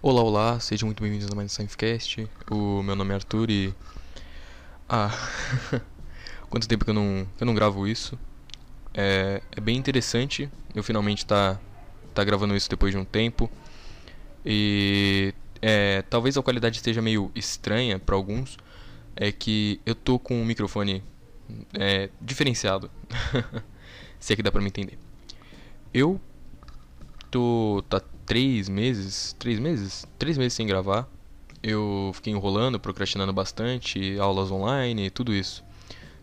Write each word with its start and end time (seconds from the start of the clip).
Olá, 0.00 0.22
olá, 0.22 0.60
sejam 0.60 0.86
muito 0.86 1.02
bem-vindos 1.02 1.28
a 1.28 1.34
mais 1.34 1.58
um 1.58 1.66
Science 1.66 2.30
O 2.52 2.84
meu 2.84 2.94
nome 2.94 3.10
é 3.10 3.14
Arthur 3.16 3.50
e. 3.50 3.74
Ah. 4.88 5.10
Quanto 6.48 6.68
tempo 6.68 6.84
que 6.84 6.90
eu 6.90 6.94
não, 6.94 7.26
eu 7.40 7.44
não 7.44 7.52
gravo 7.52 7.84
isso. 7.84 8.16
É, 8.94 9.42
é 9.50 9.60
bem 9.60 9.76
interessante 9.76 10.48
eu 10.72 10.84
finalmente 10.84 11.26
tá, 11.26 11.58
tá 12.14 12.22
gravando 12.22 12.54
isso 12.54 12.70
depois 12.70 12.92
de 12.92 12.98
um 12.98 13.04
tempo. 13.04 13.50
E. 14.46 15.34
É, 15.60 16.02
talvez 16.02 16.36
a 16.38 16.42
qualidade 16.44 16.76
esteja 16.76 17.02
meio 17.02 17.32
estranha 17.34 17.98
para 17.98 18.14
alguns. 18.14 18.56
É 19.16 19.32
que 19.32 19.80
eu 19.84 19.96
tô 19.96 20.16
com 20.16 20.40
um 20.40 20.44
microfone 20.44 21.02
é, 21.74 22.08
diferenciado. 22.20 22.88
Se 24.20 24.32
é 24.32 24.36
que 24.36 24.44
dá 24.44 24.52
pra 24.52 24.60
me 24.60 24.68
entender. 24.68 24.96
Eu 25.92 26.20
tô. 27.32 27.82
tá 27.88 28.00
três 28.28 28.68
meses, 28.68 29.34
três 29.38 29.58
meses, 29.58 30.06
três 30.18 30.36
meses 30.36 30.52
sem 30.52 30.66
gravar. 30.66 31.08
Eu 31.62 32.12
fiquei 32.14 32.30
enrolando, 32.30 32.78
procrastinando 32.78 33.32
bastante, 33.32 34.18
aulas 34.20 34.50
online, 34.50 35.08
tudo 35.08 35.34
isso. 35.34 35.64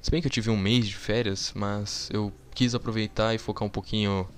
Se 0.04 0.12
bem 0.12 0.22
que 0.22 0.28
eu 0.28 0.32
tive 0.32 0.52
um 0.52 0.58
mês 0.58 0.88
de 0.88 0.96
férias, 0.96 1.52
mas 1.56 2.08
eu 2.14 2.32
quis 2.54 2.76
aproveitar 2.76 3.34
e 3.34 3.40
focar 3.40 3.66
um 3.68 3.72
pouquinho, 3.72 4.30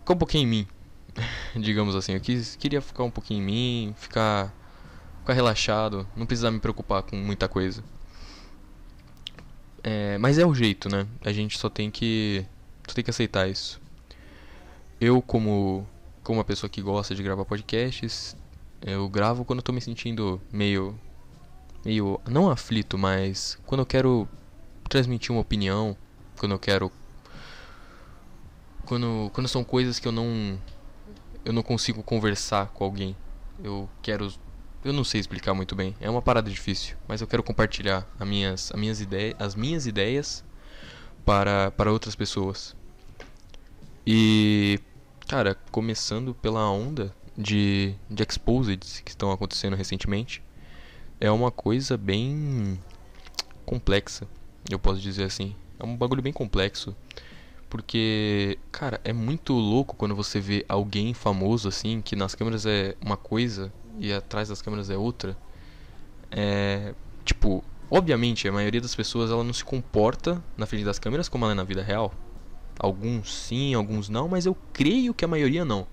focar 0.00 0.16
um 0.16 0.18
pouquinho 0.18 0.42
em 0.42 0.46
mim, 0.48 0.68
digamos 1.56 1.94
assim. 1.94 2.14
Eu 2.14 2.20
quis, 2.20 2.56
queria 2.56 2.82
focar 2.82 3.06
um 3.06 3.10
pouquinho 3.10 3.40
em 3.40 3.46
mim, 3.46 3.94
ficar, 3.96 4.52
ficar 5.20 5.34
relaxado, 5.34 6.08
não 6.16 6.26
precisar 6.26 6.50
me 6.50 6.58
preocupar 6.58 7.04
com 7.04 7.14
muita 7.14 7.48
coisa. 7.48 7.84
É, 9.84 10.18
mas 10.18 10.38
é 10.38 10.44
o 10.44 10.52
jeito, 10.52 10.88
né? 10.88 11.06
A 11.24 11.32
gente 11.32 11.56
só 11.56 11.70
tem 11.70 11.88
que, 11.88 12.44
só 12.86 12.94
tem 12.94 13.04
que 13.04 13.10
aceitar 13.10 13.48
isso. 13.48 13.80
Eu 15.00 15.22
como 15.22 15.86
como 16.28 16.40
uma 16.40 16.44
pessoa 16.44 16.68
que 16.68 16.82
gosta 16.82 17.14
de 17.14 17.22
gravar 17.22 17.46
podcasts, 17.46 18.36
eu 18.82 19.08
gravo 19.08 19.46
quando 19.46 19.60
eu 19.60 19.62
tô 19.62 19.72
me 19.72 19.80
sentindo 19.80 20.38
meio. 20.52 20.94
meio. 21.82 22.20
não 22.28 22.50
aflito, 22.50 22.98
mas 22.98 23.58
quando 23.64 23.80
eu 23.80 23.86
quero 23.86 24.28
transmitir 24.90 25.32
uma 25.32 25.40
opinião, 25.40 25.96
quando 26.38 26.52
eu 26.52 26.58
quero. 26.58 26.92
Quando, 28.84 29.30
quando 29.32 29.48
são 29.48 29.64
coisas 29.64 29.98
que 29.98 30.06
eu 30.06 30.12
não. 30.12 30.58
eu 31.46 31.52
não 31.54 31.62
consigo 31.62 32.02
conversar 32.02 32.66
com 32.74 32.84
alguém. 32.84 33.16
Eu 33.64 33.88
quero. 34.02 34.30
Eu 34.84 34.92
não 34.92 35.04
sei 35.04 35.20
explicar 35.20 35.54
muito 35.54 35.74
bem, 35.74 35.96
é 35.98 36.10
uma 36.10 36.20
parada 36.20 36.50
difícil, 36.50 36.94
mas 37.08 37.22
eu 37.22 37.26
quero 37.26 37.42
compartilhar 37.42 38.06
as 38.20 38.28
minhas, 38.28 38.70
as 38.70 38.78
minhas, 38.78 39.00
ideias, 39.00 39.34
as 39.38 39.54
minhas 39.54 39.86
ideias 39.86 40.44
para, 41.24 41.70
para 41.70 41.90
outras 41.90 42.14
pessoas. 42.14 42.76
E 44.06 44.78
Cara, 45.28 45.54
começando 45.70 46.32
pela 46.32 46.70
onda 46.70 47.14
de, 47.36 47.94
de 48.08 48.22
exposeds 48.22 49.02
que 49.04 49.10
estão 49.10 49.30
acontecendo 49.30 49.76
recentemente, 49.76 50.42
é 51.20 51.30
uma 51.30 51.50
coisa 51.50 51.98
bem 51.98 52.80
complexa, 53.66 54.26
eu 54.70 54.78
posso 54.78 54.98
dizer 54.98 55.24
assim. 55.24 55.54
É 55.78 55.84
um 55.84 55.94
bagulho 55.94 56.22
bem 56.22 56.32
complexo. 56.32 56.96
Porque, 57.68 58.58
cara, 58.72 59.02
é 59.04 59.12
muito 59.12 59.52
louco 59.52 59.94
quando 59.96 60.16
você 60.16 60.40
vê 60.40 60.64
alguém 60.66 61.12
famoso 61.12 61.68
assim, 61.68 62.00
que 62.00 62.16
nas 62.16 62.34
câmeras 62.34 62.64
é 62.64 62.96
uma 63.04 63.18
coisa 63.18 63.70
e 63.98 64.10
atrás 64.10 64.48
das 64.48 64.62
câmeras 64.62 64.88
é 64.88 64.96
outra. 64.96 65.36
É. 66.30 66.94
Tipo, 67.22 67.62
obviamente 67.90 68.48
a 68.48 68.52
maioria 68.52 68.80
das 68.80 68.94
pessoas 68.94 69.30
ela 69.30 69.44
não 69.44 69.52
se 69.52 69.62
comporta 69.62 70.42
na 70.56 70.64
frente 70.64 70.84
das 70.84 70.98
câmeras 70.98 71.28
como 71.28 71.44
ela 71.44 71.52
é 71.52 71.54
na 71.54 71.64
vida 71.64 71.82
real. 71.82 72.14
Alguns 72.78 73.34
sim, 73.34 73.74
alguns 73.74 74.08
não, 74.08 74.28
mas 74.28 74.46
eu 74.46 74.56
creio 74.72 75.12
que 75.12 75.24
a 75.24 75.28
maioria 75.28 75.64
não. 75.64 75.86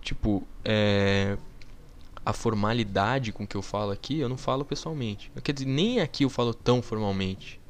Tipo, 0.00 0.46
é, 0.64 1.36
a 2.24 2.32
formalidade 2.32 3.32
com 3.32 3.46
que 3.46 3.56
eu 3.56 3.62
falo 3.62 3.90
aqui, 3.90 4.18
eu 4.20 4.28
não 4.28 4.36
falo 4.36 4.64
pessoalmente. 4.64 5.30
Quer 5.42 5.52
dizer, 5.52 5.66
nem 5.66 6.00
aqui 6.00 6.24
eu 6.24 6.30
falo 6.30 6.54
tão 6.54 6.80
formalmente. 6.80 7.60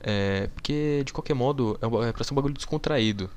É, 0.00 0.48
porque, 0.54 1.02
de 1.04 1.12
qualquer 1.12 1.34
modo, 1.34 1.78
é, 1.80 2.08
é 2.08 2.12
pra 2.12 2.24
ser 2.24 2.32
um 2.32 2.36
bagulho 2.36 2.54
descontraído. 2.54 3.30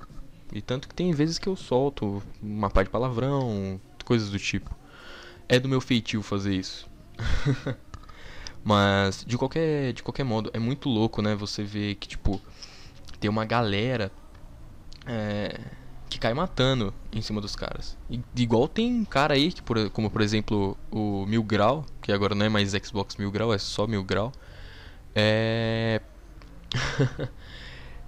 E 0.51 0.62
tanto 0.62 0.88
que 0.88 0.96
tem 0.96 1.12
vezes 1.12 1.38
que 1.38 1.47
eu 1.47 1.56
solto 1.56 2.22
uma 2.41 2.69
parte 2.69 2.88
de 2.88 2.91
palavrão, 2.91 3.80
coisas 4.03 4.30
do 4.30 4.40
tipo. 4.40 4.75
É 5.50 5.59
do 5.59 5.68
meu 5.68 5.81
feitio 5.81 6.22
fazer 6.22 6.56
isso. 6.56 6.88
Mas, 8.63 9.24
de 9.25 9.38
qualquer, 9.38 9.94
de 9.94 10.01
qualquer 10.01 10.24
modo, 10.24 10.50
é 10.53 10.59
muito 10.59 10.90
louco, 10.90 11.22
né? 11.22 11.35
Você 11.35 11.63
ver 11.63 11.96
que, 11.96 12.07
tipo, 12.07 12.41
tem 13.18 13.30
uma 13.30 13.46
galera 13.46 14.12
é, 15.06 15.59
que 16.09 16.20
cai 16.20 16.34
matando 16.34 16.94
em 17.12 17.22
cima 17.22 17.42
dos 17.42 17.56
caras. 17.56 17.98
E, 18.09 18.22
igual 18.36 18.68
tem 18.68 19.03
cara 19.06 19.34
aí, 19.34 19.52
que 19.52 19.62
por, 19.62 19.90
como 19.90 20.09
por 20.09 20.22
exemplo 20.22 20.78
o 20.92 21.25
Mil 21.25 21.44
Grau, 21.44 21.86
que 22.02 22.12
agora 22.12 22.36
não 22.36 22.46
é 22.46 22.50
mais 22.50 22.72
Xbox 22.72 23.16
Mil 23.18 23.31
Grau, 23.31 23.54
é 23.54 23.58
só 23.58 23.88
Mil 23.88 24.04
Grau. 24.04 24.31
É... 25.14 26.02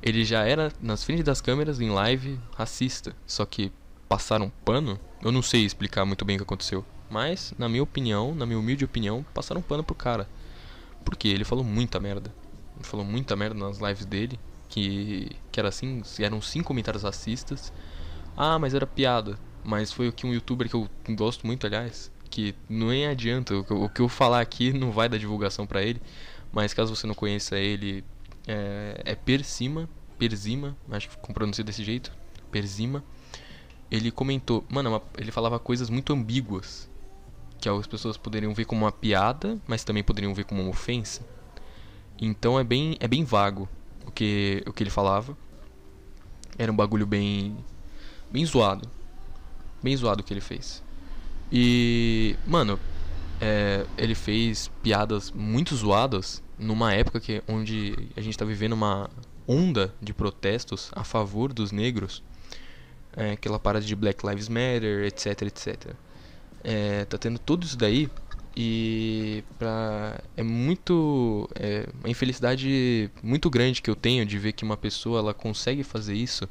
ele 0.02 0.24
já 0.24 0.44
era 0.44 0.72
nas 0.82 1.04
frente 1.04 1.24
das 1.24 1.42
câmeras 1.42 1.80
em 1.80 1.90
live 1.90 2.40
racista, 2.56 3.16
só 3.26 3.46
que 3.46 3.72
passaram 4.08 4.52
pano. 4.64 5.00
Eu 5.22 5.32
não 5.32 5.42
sei 5.42 5.66
explicar 5.66 6.06
muito 6.06 6.24
bem 6.24 6.36
o 6.36 6.40
que 6.40 6.44
aconteceu, 6.44 6.86
mas 7.10 7.54
na 7.58 7.68
minha 7.68 7.84
opinião, 7.84 8.34
na 8.36 8.46
minha 8.46 8.60
humilde 8.60 8.86
opinião, 8.86 9.26
passaram 9.34 9.62
pano 9.62 9.84
pro 9.84 9.96
cara. 9.96 10.30
Porque 11.04 11.28
ele 11.28 11.44
falou 11.44 11.64
muita 11.64 12.00
merda. 12.00 12.34
Ele 12.76 12.86
falou 12.86 13.06
muita 13.06 13.36
merda 13.36 13.60
nas 13.60 13.80
lives 13.80 14.06
dele 14.06 14.40
que, 14.70 15.36
que 15.52 15.60
era 15.60 15.70
assim, 15.70 16.02
eram 16.20 16.42
cinco 16.42 16.68
comentários 16.68 17.04
racistas. 17.04 17.72
Ah, 18.36 18.60
mas 18.60 18.74
era 18.74 18.86
piada. 18.86 19.38
Mas 19.64 19.92
foi 19.92 20.08
o 20.08 20.14
que 20.14 20.26
um 20.26 20.34
youtuber 20.34 20.70
que 20.70 20.76
eu 20.76 20.88
gosto 21.10 21.46
muito, 21.46 21.66
aliás, 21.66 22.12
que 22.30 22.56
nem 22.70 23.08
adianta, 23.08 23.56
o 23.56 23.90
que 23.90 24.02
eu 24.02 24.08
falar 24.08 24.42
aqui 24.42 24.72
não 24.72 24.92
vai 24.92 25.10
dar 25.10 25.18
divulgação 25.18 25.66
para 25.66 25.82
ele, 25.82 26.02
mas 26.52 26.74
caso 26.74 26.96
você 26.96 27.06
não 27.06 27.14
conheça 27.14 27.58
ele, 27.58 28.04
é, 28.48 29.02
é 29.04 29.16
Persima, 29.16 29.90
Persima, 30.18 30.78
acho 30.90 31.10
que 31.10 31.34
pronuncia 31.34 31.64
desse 31.64 31.84
jeito, 31.84 32.12
Persima. 32.50 33.04
Ele 33.92 34.12
comentou, 34.12 34.64
mano, 34.70 35.02
ele 35.18 35.32
falava 35.32 35.60
coisas 35.60 35.90
muito 35.90 36.14
ambíguas, 36.14 36.90
que 37.60 37.68
as 37.68 37.88
pessoas 37.88 38.16
poderiam 38.16 38.54
ver 38.54 38.66
como 38.66 38.86
uma 38.86 38.92
piada, 38.92 39.60
mas 39.68 39.84
também 39.84 40.04
poderiam 40.04 40.34
ver 40.34 40.46
como 40.46 40.62
uma 40.62 40.70
ofensa. 40.70 41.26
Então 42.20 42.60
é 42.60 42.64
bem, 42.64 42.96
é 43.00 43.08
bem 43.08 43.24
vago 43.24 43.68
o 44.08 44.12
que, 44.12 44.64
o 44.66 44.74
que 44.74 44.84
ele 44.84 44.90
falava. 44.90 45.38
Era 46.58 46.72
um 46.72 46.76
bagulho 46.76 47.06
bem. 47.06 47.56
bem 48.32 48.46
zoado. 48.46 48.90
Bem 49.84 49.96
zoado 49.96 50.22
o 50.22 50.24
que 50.24 50.34
ele 50.34 50.42
fez. 50.42 50.82
E. 51.52 52.36
Mano, 52.46 52.80
é, 53.40 53.86
ele 53.98 54.16
fez 54.16 54.72
piadas 54.82 55.32
muito 55.32 55.76
zoadas 55.76 56.42
numa 56.58 56.94
época 56.94 57.20
que, 57.20 57.44
onde 57.48 57.94
a 58.16 58.22
gente 58.22 58.34
está 58.34 58.46
vivendo 58.46 58.74
uma 58.74 59.10
onda 59.48 59.94
de 60.02 60.14
protestos 60.14 60.90
a 60.96 61.04
favor 61.04 61.54
dos 61.54 61.72
negros. 61.72 62.24
É, 63.16 63.32
aquela 63.32 63.60
parada 63.60 63.86
de 63.86 63.96
Black 63.96 64.26
Lives 64.26 64.50
Matter, 64.50 65.06
etc, 65.06 65.42
etc. 65.44 65.94
É, 66.64 67.06
tá 67.06 67.18
tendo 67.18 67.40
tudo 67.40 67.66
isso 67.66 67.78
daí 67.78 68.10
e 68.60 69.44
pra, 69.60 70.20
é 70.36 70.42
muito. 70.42 71.48
É 71.54 71.88
uma 72.00 72.10
infelicidade 72.10 73.12
muito 73.22 73.52
grande 73.52 73.84
que 73.84 73.90
eu 73.90 73.96
tenho 73.96 74.26
de 74.26 74.40
ver 74.40 74.54
que 74.54 74.64
uma 74.64 74.76
pessoa 74.76 75.20
ela 75.20 75.32
consegue 75.32 75.84
fazer 75.84 76.16
isso 76.16 76.50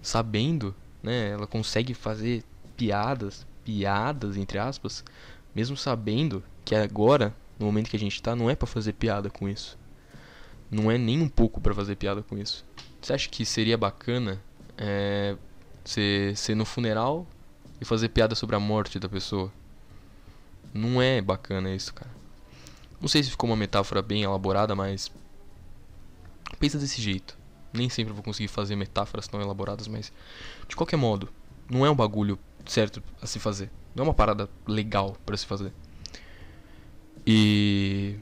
sabendo, 0.00 0.74
né? 1.02 1.28
Ela 1.28 1.46
consegue 1.46 1.92
fazer 1.92 2.42
piadas, 2.74 3.46
piadas 3.62 4.38
entre 4.38 4.58
aspas, 4.58 5.04
mesmo 5.54 5.76
sabendo 5.76 6.42
que 6.64 6.74
agora, 6.74 7.34
no 7.58 7.66
momento 7.66 7.90
que 7.90 7.96
a 7.96 8.00
gente 8.00 8.14
está, 8.14 8.34
não 8.34 8.48
é 8.48 8.56
para 8.56 8.66
fazer 8.66 8.94
piada 8.94 9.28
com 9.28 9.46
isso. 9.46 9.78
Não 10.70 10.90
é 10.90 10.96
nem 10.96 11.20
um 11.20 11.28
pouco 11.28 11.60
para 11.60 11.74
fazer 11.74 11.96
piada 11.96 12.22
com 12.22 12.38
isso. 12.38 12.64
Você 12.98 13.12
acha 13.12 13.28
que 13.28 13.44
seria 13.44 13.76
bacana 13.76 14.40
é, 14.78 15.36
ser, 15.84 16.34
ser 16.34 16.54
no 16.54 16.64
funeral 16.64 17.26
e 17.78 17.84
fazer 17.84 18.08
piada 18.08 18.34
sobre 18.34 18.56
a 18.56 18.60
morte 18.60 18.98
da 18.98 19.08
pessoa? 19.08 19.52
Não 20.72 21.02
é 21.02 21.20
bacana 21.20 21.74
isso, 21.74 21.92
cara. 21.92 22.10
Não 23.00 23.08
sei 23.08 23.22
se 23.22 23.30
ficou 23.30 23.48
uma 23.48 23.56
metáfora 23.56 24.02
bem 24.02 24.22
elaborada, 24.22 24.74
mas. 24.74 25.10
Pensa 26.58 26.78
desse 26.78 27.00
jeito. 27.00 27.38
Nem 27.72 27.88
sempre 27.88 28.12
vou 28.12 28.22
conseguir 28.22 28.48
fazer 28.48 28.76
metáforas 28.76 29.26
tão 29.26 29.40
elaboradas, 29.40 29.88
mas. 29.88 30.12
De 30.68 30.76
qualquer 30.76 30.96
modo, 30.96 31.28
não 31.68 31.84
é 31.84 31.90
um 31.90 31.94
bagulho 31.94 32.38
certo 32.66 33.02
a 33.20 33.26
se 33.26 33.38
fazer. 33.38 33.70
Não 33.94 34.04
é 34.04 34.08
uma 34.08 34.14
parada 34.14 34.48
legal 34.66 35.16
para 35.24 35.36
se 35.36 35.46
fazer. 35.46 35.72
E. 37.26 38.16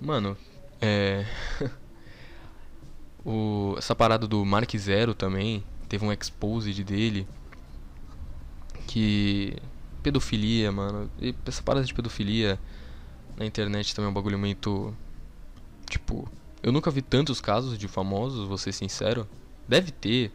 Mano, 0.00 0.36
é. 0.80 1.26
o, 3.24 3.74
essa 3.76 3.94
parada 3.94 4.26
do 4.26 4.44
Mark 4.44 4.74
Zero 4.76 5.14
também. 5.14 5.62
Teve 5.88 6.04
um 6.04 6.12
exposed 6.12 6.82
dele. 6.82 7.28
Que 8.88 9.56
pedofilia, 10.06 10.70
mano. 10.70 11.10
E 11.20 11.34
essa 11.44 11.60
parada 11.60 11.84
de 11.84 11.92
pedofilia 11.92 12.60
na 13.36 13.44
internet 13.44 13.92
também 13.92 14.06
é 14.06 14.10
um 14.10 14.14
bagulho 14.14 14.38
muito. 14.38 14.94
Tipo, 15.90 16.28
eu 16.62 16.70
nunca 16.70 16.92
vi 16.92 17.02
tantos 17.02 17.40
casos 17.40 17.76
de 17.76 17.88
famosos, 17.88 18.46
vou 18.46 18.56
ser 18.56 18.70
sincero. 18.70 19.28
Deve 19.66 19.90
ter 19.90 20.30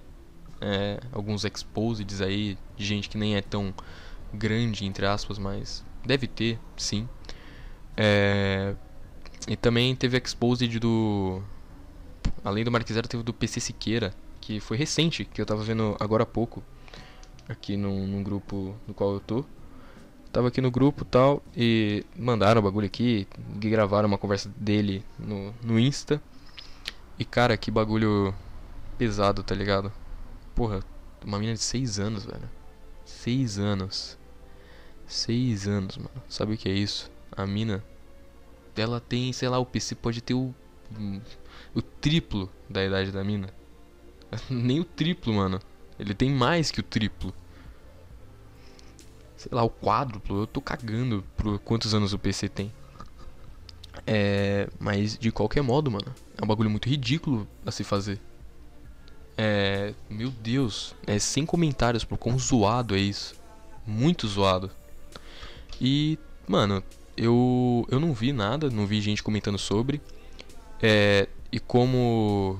é, 0.59 0.99
alguns 1.13 1.45
exposeds 1.45 2.19
aí 2.19 2.57
de 2.75 2.85
gente 2.85 3.07
que 3.07 3.17
nem 3.17 3.37
é 3.37 3.41
tão 3.41 3.73
grande, 4.33 4.85
entre 4.85 5.05
aspas, 5.05 5.39
mas 5.39 5.85
deve 6.05 6.27
ter, 6.27 6.59
sim. 6.75 7.07
É, 7.95 8.75
e 9.47 9.55
também 9.55 9.95
teve 9.95 10.17
Exposed 10.17 10.79
do. 10.79 11.41
Além 12.43 12.65
do 12.65 12.71
Mark 12.71 12.87
Zero, 12.91 13.07
teve 13.07 13.23
do 13.23 13.33
PC 13.33 13.61
Siqueira, 13.61 14.13
que 14.41 14.59
foi 14.59 14.75
recente, 14.75 15.23
que 15.23 15.39
eu 15.39 15.45
tava 15.45 15.63
vendo 15.63 15.95
agora 15.99 16.23
há 16.23 16.25
pouco, 16.25 16.61
aqui 17.47 17.77
num, 17.77 18.05
num 18.05 18.21
grupo 18.21 18.75
no 18.85 18.93
qual 18.93 19.13
eu 19.13 19.19
tô. 19.21 19.45
Tava 20.31 20.47
aqui 20.47 20.61
no 20.61 20.71
grupo 20.71 21.03
tal, 21.03 21.43
e 21.55 22.05
mandaram 22.17 22.61
o 22.61 22.63
bagulho 22.63 22.85
aqui, 22.85 23.27
gravaram 23.57 24.07
uma 24.07 24.17
conversa 24.17 24.49
dele 24.55 25.03
no, 25.19 25.53
no 25.61 25.77
Insta. 25.77 26.21
E 27.19 27.25
cara, 27.25 27.57
que 27.57 27.69
bagulho 27.69 28.33
pesado, 28.97 29.43
tá 29.43 29.53
ligado? 29.53 29.91
Porra, 30.55 30.79
uma 31.23 31.37
menina 31.37 31.55
de 31.55 31.63
6 31.63 31.99
anos, 31.99 32.25
velho. 32.25 32.49
6 33.03 33.59
anos. 33.59 34.17
6 35.05 35.67
anos, 35.67 35.97
mano. 35.97 36.23
Sabe 36.29 36.53
o 36.53 36.57
que 36.57 36.69
é 36.69 36.73
isso? 36.73 37.11
A 37.31 37.45
mina. 37.45 37.83
Ela 38.75 39.01
tem, 39.01 39.33
sei 39.33 39.49
lá, 39.49 39.59
o 39.59 39.65
PC 39.65 39.95
pode 39.95 40.21
ter 40.21 40.33
o. 40.33 40.53
O 41.75 41.81
triplo 41.81 42.49
da 42.69 42.83
idade 42.83 43.11
da 43.11 43.23
mina. 43.23 43.49
Nem 44.49 44.79
o 44.79 44.85
triplo, 44.85 45.33
mano. 45.33 45.59
Ele 45.99 46.13
tem 46.13 46.31
mais 46.31 46.71
que 46.71 46.79
o 46.79 46.83
triplo. 46.83 47.33
Sei 49.41 49.51
lá, 49.51 49.63
o 49.63 49.69
quádruplo. 49.69 50.41
Eu 50.41 50.47
tô 50.47 50.61
cagando 50.61 51.23
por 51.35 51.57
quantos 51.59 51.95
anos 51.95 52.13
o 52.13 52.19
PC 52.19 52.47
tem. 52.47 52.71
É. 54.05 54.69
Mas 54.79 55.17
de 55.17 55.31
qualquer 55.31 55.63
modo, 55.63 55.89
mano. 55.89 56.13
É 56.39 56.43
um 56.43 56.47
bagulho 56.47 56.69
muito 56.69 56.87
ridículo 56.87 57.47
a 57.65 57.71
se 57.71 57.83
fazer. 57.83 58.19
É. 59.35 59.95
Meu 60.07 60.29
Deus. 60.29 60.93
É 61.07 61.17
sem 61.17 61.43
comentários 61.43 62.03
por 62.03 62.19
quão 62.19 62.37
zoado 62.37 62.95
é 62.95 62.99
isso. 62.99 63.33
Muito 63.85 64.27
zoado. 64.27 64.69
E, 65.79 66.19
mano, 66.47 66.83
eu, 67.17 67.87
eu 67.89 67.99
não 67.99 68.13
vi 68.13 68.31
nada, 68.31 68.69
não 68.69 68.85
vi 68.85 69.01
gente 69.01 69.23
comentando 69.23 69.57
sobre. 69.57 69.99
É, 70.79 71.27
e 71.51 71.59
como. 71.59 72.59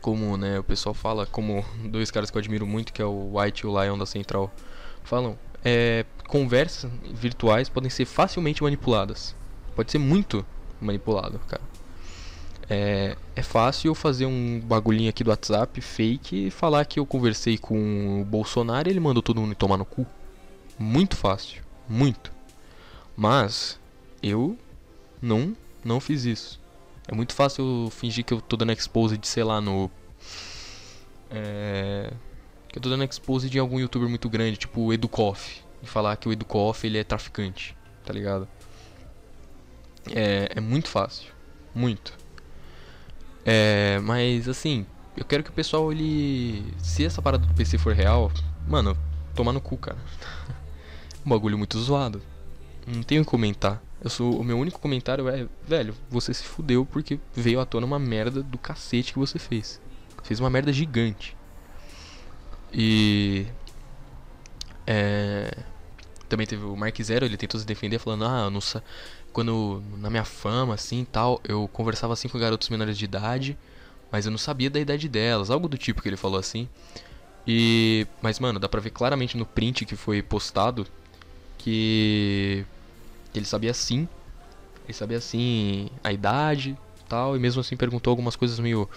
Como, 0.00 0.36
né, 0.36 0.58
o 0.58 0.64
pessoal 0.64 0.94
fala, 0.94 1.26
como 1.26 1.64
dois 1.84 2.10
caras 2.10 2.30
que 2.30 2.36
eu 2.36 2.40
admiro 2.40 2.66
muito, 2.66 2.92
que 2.92 3.02
é 3.02 3.04
o 3.04 3.38
White 3.38 3.64
e 3.64 3.66
o 3.66 3.82
Lion 3.82 3.98
da 3.98 4.06
Central, 4.06 4.52
falam, 5.02 5.38
é, 5.64 6.04
conversas 6.28 6.90
virtuais 7.12 7.68
podem 7.68 7.90
ser 7.90 8.04
facilmente 8.04 8.62
manipuladas. 8.62 9.34
Pode 9.74 9.90
ser 9.90 9.98
muito 9.98 10.44
manipulado, 10.80 11.38
cara. 11.48 11.62
É, 12.68 13.16
é 13.36 13.42
fácil 13.42 13.88
eu 13.88 13.94
fazer 13.94 14.26
um 14.26 14.60
bagulhinho 14.60 15.10
aqui 15.10 15.22
do 15.22 15.30
WhatsApp 15.30 15.80
fake 15.80 16.46
e 16.46 16.50
falar 16.50 16.84
que 16.86 16.98
eu 16.98 17.04
conversei 17.04 17.58
com 17.58 18.22
o 18.22 18.24
Bolsonaro 18.24 18.88
e 18.88 18.92
ele 18.92 19.00
mandou 19.00 19.22
todo 19.22 19.40
mundo 19.40 19.54
tomar 19.54 19.76
no 19.76 19.84
cu. 19.84 20.06
Muito 20.78 21.16
fácil, 21.16 21.62
muito. 21.88 22.32
Mas 23.16 23.78
eu 24.22 24.56
não 25.20 25.54
não 25.84 26.00
fiz 26.00 26.24
isso. 26.24 26.63
É 27.06 27.14
muito 27.14 27.34
fácil 27.34 27.88
fingir 27.90 28.24
que 28.24 28.32
eu 28.32 28.40
tô 28.40 28.56
dando 28.56 28.72
expose 28.72 29.18
de, 29.18 29.26
sei 29.26 29.44
lá, 29.44 29.60
no 29.60 29.90
é, 31.30 32.12
que 32.68 32.78
eu 32.78 32.82
tô 32.82 32.88
dando 32.88 33.04
expose 33.04 33.50
de 33.50 33.58
algum 33.58 33.78
youtuber 33.78 34.08
muito 34.08 34.28
grande, 34.28 34.56
tipo 34.56 34.80
o 34.80 34.92
Educoff, 34.92 35.62
e 35.82 35.86
falar 35.86 36.16
que 36.16 36.28
o 36.28 36.32
Educoff 36.32 36.86
ele 36.86 36.98
é 36.98 37.04
traficante, 37.04 37.76
tá 38.04 38.12
ligado? 38.12 38.48
É, 40.14 40.48
é 40.56 40.60
muito 40.60 40.88
fácil, 40.88 41.32
muito. 41.74 42.16
É, 43.44 43.98
mas 44.00 44.48
assim, 44.48 44.86
eu 45.16 45.24
quero 45.24 45.42
que 45.42 45.50
o 45.50 45.52
pessoal 45.52 45.92
ele, 45.92 46.72
se 46.78 47.04
essa 47.04 47.20
parada 47.20 47.46
do 47.46 47.54
PC 47.54 47.78
for 47.78 47.94
real, 47.94 48.30
mano, 48.66 48.96
tomar 49.34 49.52
no 49.52 49.60
cu, 49.60 49.76
cara. 49.76 49.98
um 51.24 51.28
bagulho 51.28 51.58
muito 51.58 51.78
zoado. 51.80 52.22
Não 52.86 53.02
tenho 53.02 53.22
o 53.22 53.24
que 53.24 53.30
comentar. 53.30 53.82
Eu 54.02 54.10
sou, 54.10 54.38
o 54.38 54.44
meu 54.44 54.58
único 54.58 54.78
comentário 54.78 55.28
é, 55.28 55.46
velho, 55.66 55.94
você 56.10 56.34
se 56.34 56.44
fudeu 56.44 56.84
porque 56.84 57.18
veio 57.34 57.58
à 57.60 57.64
tona 57.64 57.86
uma 57.86 57.98
merda 57.98 58.42
do 58.42 58.58
cacete 58.58 59.12
que 59.12 59.18
você 59.18 59.38
fez. 59.38 59.80
Fez 60.22 60.40
uma 60.40 60.50
merda 60.50 60.72
gigante. 60.72 61.36
E 62.72 63.46
é, 64.86 65.56
também 66.28 66.46
teve 66.46 66.64
o 66.64 66.76
Mark 66.76 67.00
Zero, 67.00 67.24
ele 67.24 67.36
tentou 67.36 67.58
se 67.58 67.66
defender 67.66 67.98
falando: 67.98 68.24
"Ah, 68.24 68.50
não 68.50 68.60
quando 69.32 69.82
na 69.98 70.10
minha 70.10 70.24
fama 70.24 70.74
assim, 70.74 71.04
tal, 71.04 71.40
eu 71.44 71.68
conversava 71.68 72.12
assim 72.12 72.28
com 72.28 72.38
garotos 72.38 72.68
menores 72.68 72.98
de 72.98 73.04
idade, 73.04 73.56
mas 74.12 74.26
eu 74.26 74.30
não 74.30 74.38
sabia 74.38 74.68
da 74.68 74.80
idade 74.80 75.08
delas", 75.08 75.50
algo 75.50 75.68
do 75.68 75.78
tipo 75.78 76.02
que 76.02 76.08
ele 76.08 76.16
falou 76.16 76.38
assim. 76.38 76.68
E 77.46 78.06
mas 78.20 78.38
mano, 78.38 78.58
dá 78.58 78.68
pra 78.68 78.80
ver 78.80 78.90
claramente 78.90 79.36
no 79.36 79.46
print 79.46 79.84
que 79.86 79.96
foi 79.96 80.22
postado 80.22 80.86
que 81.58 82.66
ele 83.38 83.46
sabia 83.46 83.74
sim, 83.74 84.08
ele 84.84 84.92
sabia 84.92 85.20
sim 85.20 85.88
a 86.02 86.12
idade, 86.12 86.76
tal, 87.08 87.36
e 87.36 87.38
mesmo 87.38 87.60
assim 87.60 87.76
perguntou 87.76 88.10
algumas 88.10 88.36
coisas 88.36 88.58
meio 88.58 88.88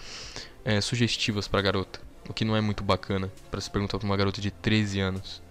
é, 0.63 0.81
sugestivas 0.81 1.47
pra 1.47 1.61
garota, 1.61 1.99
o 2.29 2.33
que 2.33 2.45
não 2.45 2.55
é 2.55 2.61
muito 2.61 2.83
bacana 2.83 3.31
para 3.49 3.61
se 3.61 3.69
perguntar 3.69 3.97
pra 3.97 4.05
uma 4.05 4.17
garota 4.17 4.41
de 4.41 4.51
13 4.51 4.99
anos. 4.99 5.41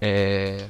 É... 0.00 0.68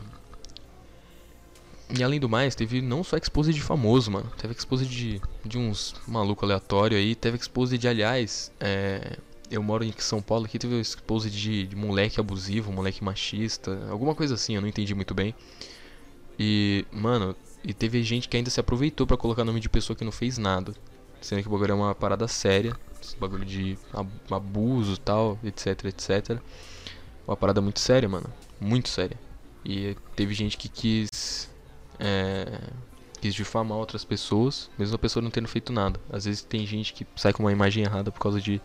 E 1.97 2.03
além 2.03 2.20
do 2.20 2.29
mais, 2.29 2.55
teve 2.55 2.82
não 2.82 3.03
só 3.03 3.17
expose 3.17 3.53
de 3.53 3.62
famoso, 3.62 4.11
mano. 4.11 4.31
Teve 4.37 4.53
expose 4.53 4.85
de, 4.85 5.23
de 5.43 5.56
uns 5.56 5.94
maluco 6.06 6.44
aleatório 6.44 6.99
aí. 6.99 7.15
Teve 7.15 7.38
expose 7.38 7.79
de, 7.79 7.88
aliás, 7.88 8.53
é, 8.61 9.17
eu 9.50 9.62
moro 9.62 9.85
em 9.85 9.93
São 9.97 10.20
Paulo 10.20 10.44
aqui, 10.44 10.59
teve 10.59 10.79
expose 10.79 11.31
de, 11.31 11.67
de 11.67 11.76
moleque 11.76 12.20
abusivo, 12.20 12.70
moleque 12.73 13.03
machista, 13.03 13.88
alguma 13.91 14.15
coisa 14.15 14.35
assim, 14.35 14.55
eu 14.55 14.61
não 14.61 14.69
entendi 14.69 14.94
muito 14.94 15.15
bem. 15.15 15.35
E, 16.38 16.85
mano, 16.93 17.35
e 17.64 17.75
teve 17.75 18.02
gente 18.02 18.29
que 18.29 18.37
ainda 18.37 18.50
se 18.50 18.61
aproveitou 18.61 19.06
para 19.06 19.17
colocar 19.17 19.44
nome 19.44 19.61
de 19.61 19.69
pessoa 19.69 19.96
que 19.96 20.05
não 20.05 20.12
fez 20.12 20.38
nada. 20.38 20.73
Sendo 21.20 21.43
que 21.43 21.49
o 21.49 21.50
bagulho 21.50 21.73
é 21.73 21.75
uma 21.75 21.94
parada 21.94 22.29
séria, 22.29 22.76
esse 23.02 23.17
bagulho 23.17 23.44
de 23.44 23.76
abuso 24.31 24.96
tal, 24.99 25.38
etc, 25.43 25.85
etc. 25.87 26.38
Uma 27.26 27.37
parada 27.37 27.61
muito 27.61 27.81
séria, 27.81 28.08
mano. 28.08 28.32
Muito 28.61 28.88
séria. 28.88 29.19
E 29.64 29.96
teve 30.14 30.32
gente 30.35 30.56
que 30.56 30.69
quis. 30.69 31.50
É, 31.99 32.61
quis 33.20 33.34
difamar 33.34 33.76
outras 33.76 34.05
pessoas, 34.05 34.70
mesmo 34.79 34.94
a 34.94 34.99
pessoa 34.99 35.20
não 35.20 35.31
tendo 35.31 35.49
feito 35.49 35.73
nada. 35.73 36.00
Às 36.08 36.25
vezes 36.25 36.43
tem 36.43 36.64
gente 36.64 36.93
que 36.93 37.05
sai 37.17 37.32
com 37.32 37.43
uma 37.43 37.50
imagem 37.50 37.82
errada 37.82 38.12
por 38.12 38.20
causa 38.20 38.41
de 38.41 38.62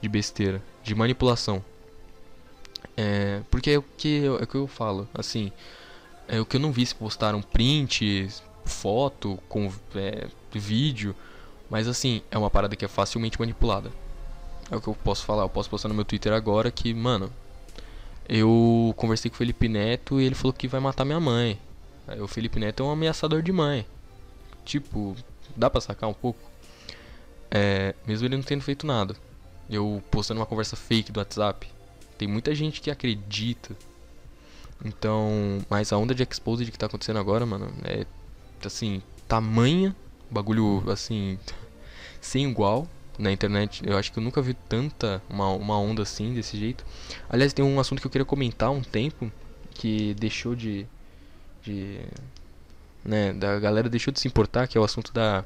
de 0.00 0.08
besteira, 0.08 0.62
de 0.82 0.94
manipulação. 0.94 1.64
É, 2.96 3.42
porque 3.50 3.70
é 3.70 3.78
o 3.78 3.82
que 3.82 4.08
eu, 4.08 4.38
é 4.38 4.44
o 4.44 4.46
que 4.46 4.54
eu 4.54 4.66
falo, 4.66 5.08
assim, 5.14 5.52
é 6.28 6.40
o 6.40 6.46
que 6.46 6.56
eu 6.56 6.60
não 6.60 6.72
vi 6.72 6.84
se 6.84 6.94
postaram 6.94 7.42
print, 7.42 8.28
foto, 8.64 9.38
com 9.48 9.72
é, 9.94 10.28
vídeo, 10.52 11.14
mas 11.70 11.86
assim, 11.88 12.22
é 12.30 12.38
uma 12.38 12.50
parada 12.50 12.76
que 12.76 12.84
é 12.84 12.88
facilmente 12.88 13.38
manipulada. 13.38 13.90
É 14.70 14.76
o 14.76 14.80
que 14.80 14.88
eu 14.88 14.94
posso 14.94 15.24
falar, 15.24 15.42
eu 15.42 15.48
posso 15.48 15.70
postar 15.70 15.88
no 15.88 15.94
meu 15.94 16.04
Twitter 16.04 16.32
agora 16.32 16.70
que, 16.70 16.92
mano, 16.92 17.32
eu 18.28 18.92
conversei 18.96 19.30
com 19.30 19.34
o 19.34 19.38
Felipe 19.38 19.68
Neto 19.68 20.20
e 20.20 20.24
ele 20.24 20.34
falou 20.34 20.52
que 20.52 20.66
vai 20.66 20.80
matar 20.80 21.04
minha 21.04 21.20
mãe. 21.20 21.58
Aí, 22.08 22.20
o 22.20 22.26
Felipe 22.26 22.58
Neto 22.58 22.82
é 22.82 22.86
um 22.86 22.90
ameaçador 22.90 23.42
de 23.42 23.52
mãe. 23.52 23.86
Tipo, 24.64 25.16
dá 25.56 25.70
pra 25.70 25.80
sacar 25.80 26.08
um 26.08 26.14
pouco? 26.14 26.40
É, 27.50 27.94
mesmo 28.06 28.26
ele 28.26 28.36
não 28.36 28.42
tendo 28.42 28.62
feito 28.62 28.86
nada 28.86 29.14
eu 29.68 30.02
postando 30.10 30.40
uma 30.40 30.46
conversa 30.46 30.76
fake 30.76 31.12
do 31.12 31.18
WhatsApp. 31.18 31.68
Tem 32.16 32.26
muita 32.26 32.54
gente 32.54 32.80
que 32.80 32.90
acredita. 32.90 33.76
Então, 34.84 35.58
mas 35.68 35.92
a 35.92 35.96
onda 35.96 36.14
de 36.14 36.22
exposed 36.22 36.70
que 36.70 36.78
tá 36.78 36.86
acontecendo 36.86 37.18
agora, 37.18 37.46
mano, 37.46 37.72
é 37.84 38.06
assim, 38.64 39.02
tamanha, 39.26 39.94
bagulho 40.30 40.84
assim, 40.90 41.38
sem 42.20 42.48
igual 42.48 42.86
na 43.18 43.32
internet. 43.32 43.82
Eu 43.86 43.96
acho 43.96 44.12
que 44.12 44.18
eu 44.18 44.22
nunca 44.22 44.42
vi 44.42 44.54
tanta 44.54 45.22
uma, 45.28 45.50
uma 45.50 45.78
onda 45.78 46.02
assim 46.02 46.34
desse 46.34 46.56
jeito. 46.56 46.84
Aliás, 47.28 47.52
tem 47.52 47.64
um 47.64 47.80
assunto 47.80 48.00
que 48.00 48.06
eu 48.06 48.10
queria 48.10 48.24
comentar 48.24 48.68
há 48.68 48.72
um 48.72 48.82
tempo 48.82 49.30
que 49.70 50.14
deixou 50.14 50.54
de 50.54 50.86
de 51.62 52.00
né, 53.04 53.32
da 53.32 53.58
galera 53.58 53.88
deixou 53.88 54.12
de 54.12 54.20
se 54.20 54.28
importar, 54.28 54.66
que 54.66 54.76
é 54.76 54.80
o 54.80 54.84
assunto 54.84 55.12
da 55.12 55.44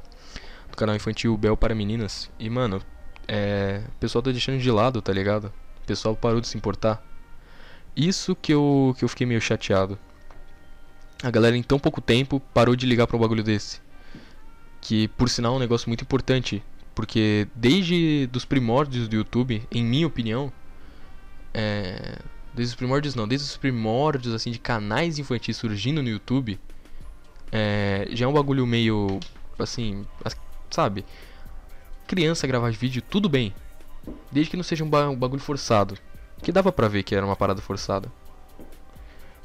do 0.71 0.77
canal 0.77 0.95
infantil 0.95 1.37
Bel 1.37 1.57
para 1.57 1.75
meninas. 1.75 2.31
E 2.39 2.49
mano, 2.49 2.83
é, 3.27 3.83
o 3.89 3.99
pessoal 4.01 4.23
tá 4.23 4.31
deixando 4.31 4.59
de 4.59 4.71
lado, 4.71 5.03
tá 5.03 5.13
ligado? 5.13 5.53
O 5.83 5.87
pessoal 5.87 6.17
parou 6.17 6.41
de 6.41 6.49
se 6.49 6.57
importar. 6.57 7.05
Isso 7.97 8.35
que 8.35 8.53
eu, 8.53 8.95
que 8.99 9.05
eu 9.05 9.09
fiquei 9.09 9.27
meio 9.27 9.41
chateado. 9.41 9.99
A 11.23 11.31
galera 11.31 11.57
em 11.57 11.63
tão 11.63 11.79
pouco 11.79 12.01
tempo 12.01 12.41
parou 12.55 12.75
de 12.75 12.87
ligar 12.87 13.07
para 13.07 13.17
um 13.17 13.21
bagulho 13.21 13.43
desse. 13.43 13.81
Que 14.81 15.09
por 15.09 15.29
sinal 15.29 15.55
é 15.55 15.57
um 15.57 15.61
negócio 15.61 15.89
muito 15.89 16.03
importante. 16.03 16.63
Porque 16.95 17.47
desde 17.55 18.27
dos 18.29 18.45
primórdios 18.45 19.09
do 19.09 19.17
YouTube, 19.17 19.63
em 19.71 19.85
minha 19.85 20.07
opinião, 20.07 20.53
é, 21.53 22.19
desde 22.55 22.73
os 22.73 22.77
primórdios 22.77 23.15
não, 23.15 23.29
desde 23.29 23.47
os 23.47 23.57
primórdios 23.57 24.35
assim 24.35 24.51
de 24.51 24.59
canais 24.59 25.19
infantis 25.19 25.57
surgindo 25.57 26.03
no 26.03 26.09
YouTube, 26.09 26.59
é, 27.53 28.09
já 28.13 28.25
é 28.25 28.29
um 28.29 28.33
bagulho 28.33 28.67
meio 28.67 29.21
assim, 29.59 30.05
sabe? 30.71 31.05
criança 32.11 32.45
gravar 32.45 32.73
vídeo, 32.73 33.01
tudo 33.01 33.29
bem. 33.29 33.55
Desde 34.33 34.51
que 34.51 34.57
não 34.57 34.65
seja 34.65 34.83
um, 34.83 34.91
ba 34.91 35.09
um 35.09 35.15
bagulho 35.15 35.41
forçado. 35.41 35.97
Que 36.43 36.53
dava 36.53 36.73
pra 36.73 36.89
ver 36.89 37.03
que 37.03 37.15
era 37.15 37.25
uma 37.25 37.37
parada 37.37 37.61
forçada. 37.61 38.11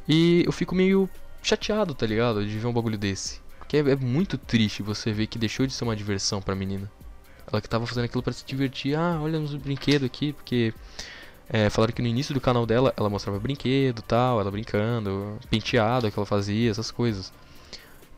E 0.08 0.44
eu 0.46 0.52
fico 0.52 0.76
meio 0.76 1.10
chateado, 1.42 1.94
tá 1.94 2.06
ligado? 2.06 2.46
De 2.46 2.58
ver 2.58 2.68
um 2.68 2.74
bagulho 2.74 2.98
desse. 2.98 3.42
Porque 3.60 3.78
é, 3.78 3.80
é 3.80 3.96
muito 3.96 4.38
triste 4.38 4.84
você 4.84 5.12
ver 5.12 5.28
que 5.28 5.40
deixou 5.40 5.66
de 5.66 5.74
ser 5.74 5.84
uma 5.84 5.96
diversão 5.96 6.42
pra 6.42 6.56
menina. 6.56 6.90
Ela 7.52 7.62
que 7.62 7.70
tava 7.70 7.86
fazendo 7.86 8.06
aquilo 8.06 8.24
para 8.24 8.34
se 8.34 8.46
divertir. 8.46 8.96
Ah, 8.96 9.20
olha 9.22 9.40
uns 9.40 9.56
brinquedos 9.56 10.06
aqui, 10.06 10.34
porque 10.34 10.74
é, 11.50 11.70
falaram 11.70 11.94
que 11.94 12.02
no 12.02 12.08
início 12.08 12.34
do 12.34 12.42
canal 12.42 12.66
dela 12.66 12.94
ela 12.98 13.10
mostrava 13.10 13.40
brinquedo 13.40 14.02
tal, 14.02 14.40
ela 14.40 14.50
brincando, 14.50 15.38
penteado 15.50 16.10
que 16.12 16.18
ela 16.18 16.26
fazia, 16.26 16.72
essas 16.72 16.92
coisas. 16.92 17.32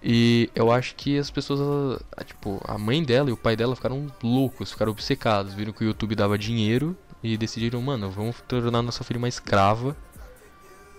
E 0.02 0.50
eu 0.56 0.72
acho 0.72 0.96
que 0.96 1.18
as 1.18 1.30
pessoas, 1.30 2.00
tipo, 2.26 2.62
a 2.66 2.78
mãe 2.78 3.04
dela 3.04 3.30
e 3.30 3.34
o 3.34 3.38
pai 3.38 3.56
dela 3.56 3.76
ficaram 3.76 4.08
loucos, 4.24 4.72
ficaram 4.72 4.92
obcecados, 4.92 5.54
viram 5.54 5.74
que 5.74 5.84
o 5.84 5.88
YouTube 5.88 6.16
dava 6.16 6.38
dinheiro 6.38 6.96
e 7.24 7.38
decidiram, 7.38 7.82
mano, 7.82 8.10
vamos 8.10 8.42
tornar 8.48 8.82
nossa 8.82 9.04
filha 9.04 9.18
uma 9.18 9.28
escrava. 9.28 9.96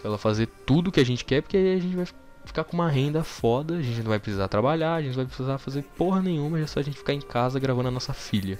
Pra 0.00 0.08
ela 0.08 0.18
fazer 0.18 0.46
tudo 0.66 0.92
que 0.92 1.00
a 1.00 1.04
gente 1.04 1.24
quer, 1.24 1.42
porque 1.42 1.56
aí 1.56 1.76
a 1.76 1.80
gente 1.80 1.96
vai 1.96 2.06
ficar 2.44 2.64
com 2.64 2.74
uma 2.74 2.88
renda 2.88 3.22
foda, 3.24 3.76
a 3.76 3.82
gente 3.82 3.98
não 3.98 4.10
vai 4.10 4.18
precisar 4.18 4.48
trabalhar, 4.48 4.94
a 4.94 5.02
gente 5.02 5.10
não 5.10 5.24
vai 5.24 5.26
precisar 5.26 5.58
fazer 5.58 5.82
porra 5.96 6.22
nenhuma, 6.22 6.58
é 6.58 6.66
só 6.66 6.80
a 6.80 6.82
gente 6.82 6.96
ficar 6.96 7.12
em 7.12 7.20
casa 7.20 7.58
gravando 7.58 7.88
a 7.88 7.90
nossa 7.90 8.12
filha. 8.12 8.58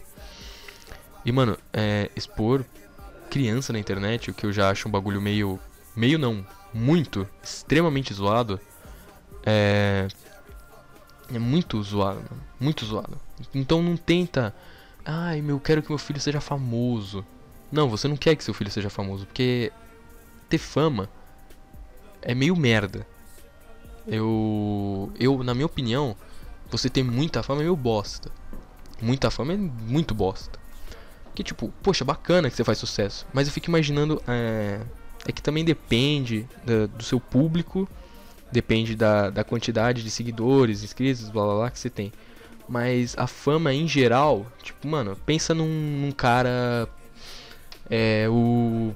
E 1.24 1.32
mano, 1.32 1.56
é, 1.72 2.10
expor 2.16 2.64
criança 3.30 3.72
na 3.72 3.78
internet, 3.78 4.30
o 4.30 4.34
que 4.34 4.46
eu 4.46 4.52
já 4.52 4.70
acho 4.70 4.88
um 4.88 4.90
bagulho 4.90 5.20
meio. 5.20 5.58
meio 5.94 6.18
não, 6.18 6.44
muito, 6.72 7.28
extremamente 7.42 8.12
zoado, 8.12 8.60
é. 9.44 10.08
É 11.32 11.38
muito 11.38 11.82
zoado, 11.82 12.16
mano. 12.16 12.42
Muito 12.58 12.84
zoado. 12.84 13.20
Então 13.54 13.82
não 13.82 13.96
tenta. 13.96 14.54
Ai, 15.04 15.40
meu, 15.42 15.60
quero 15.60 15.82
que 15.82 15.90
meu 15.90 15.98
filho 15.98 16.20
seja 16.20 16.40
famoso. 16.40 17.24
Não, 17.70 17.88
você 17.88 18.08
não 18.08 18.16
quer 18.16 18.34
que 18.34 18.44
seu 18.44 18.54
filho 18.54 18.70
seja 18.70 18.88
famoso, 18.88 19.26
porque 19.26 19.72
ter 20.48 20.58
fama 20.58 21.08
é 22.22 22.34
meio 22.34 22.56
merda. 22.56 23.06
Eu, 24.06 25.12
eu, 25.18 25.42
na 25.44 25.52
minha 25.54 25.66
opinião, 25.66 26.16
você 26.70 26.88
ter 26.88 27.02
muita 27.02 27.42
fama 27.42 27.60
é 27.60 27.64
meio 27.64 27.76
bosta. 27.76 28.30
Muita 29.00 29.30
fama 29.30 29.52
é 29.52 29.56
muito 29.56 30.14
bosta. 30.14 30.58
Que 31.34 31.44
tipo, 31.44 31.72
poxa, 31.82 32.04
bacana 32.04 32.50
que 32.50 32.56
você 32.56 32.64
faz 32.64 32.78
sucesso. 32.78 33.26
Mas 33.32 33.46
eu 33.46 33.52
fico 33.52 33.68
imaginando. 33.68 34.20
É, 34.26 34.80
é 35.26 35.32
que 35.32 35.42
também 35.42 35.64
depende 35.64 36.48
da, 36.64 36.86
do 36.86 37.04
seu 37.04 37.20
público. 37.20 37.88
Depende 38.50 38.96
da, 38.96 39.28
da 39.28 39.44
quantidade 39.44 40.02
de 40.02 40.10
seguidores, 40.10 40.82
inscritos, 40.82 41.28
blá 41.28 41.44
blá 41.44 41.54
blá 41.54 41.70
que 41.70 41.78
você 41.78 41.90
tem. 41.90 42.12
Mas 42.66 43.14
a 43.16 43.26
fama 43.26 43.72
em 43.72 43.86
geral, 43.86 44.46
tipo, 44.62 44.88
mano, 44.88 45.16
pensa 45.24 45.54
num, 45.54 45.68
num 45.68 46.12
cara. 46.12 46.88
É 47.90 48.28
o. 48.28 48.94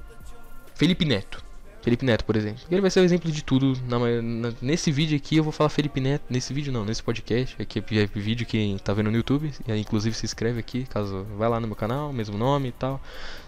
Felipe 0.75 1.05
Neto. 1.05 1.43
Felipe 1.83 2.05
Neto, 2.05 2.23
por 2.23 2.37
exemplo. 2.37 2.63
Ele 2.71 2.79
vai 2.79 2.89
ser 2.89 3.01
o 3.01 3.03
exemplo 3.03 3.29
de 3.29 3.43
tudo. 3.43 3.77
Na, 3.87 3.99
na, 3.99 4.53
nesse 4.61 4.89
vídeo 4.89 5.17
aqui 5.17 5.35
eu 5.35 5.43
vou 5.43 5.51
falar 5.51 5.69
Felipe 5.69 5.99
Neto. 5.99 6.23
Nesse 6.29 6.53
vídeo 6.53 6.71
não, 6.71 6.85
nesse 6.85 7.03
podcast. 7.03 7.61
Aqui 7.61 7.79
é, 7.79 8.03
é 8.03 8.05
vídeo 8.05 8.45
que 8.47 8.77
tá 8.81 8.93
vendo 8.93 9.11
no 9.11 9.17
YouTube. 9.17 9.51
Inclusive 9.67 10.15
se 10.15 10.25
inscreve 10.25 10.59
aqui, 10.59 10.85
caso 10.85 11.25
vai 11.37 11.49
lá 11.49 11.59
no 11.59 11.67
meu 11.67 11.75
canal, 11.75 12.13
mesmo 12.13 12.37
nome 12.37 12.69
e 12.69 12.71
tal. 12.71 13.01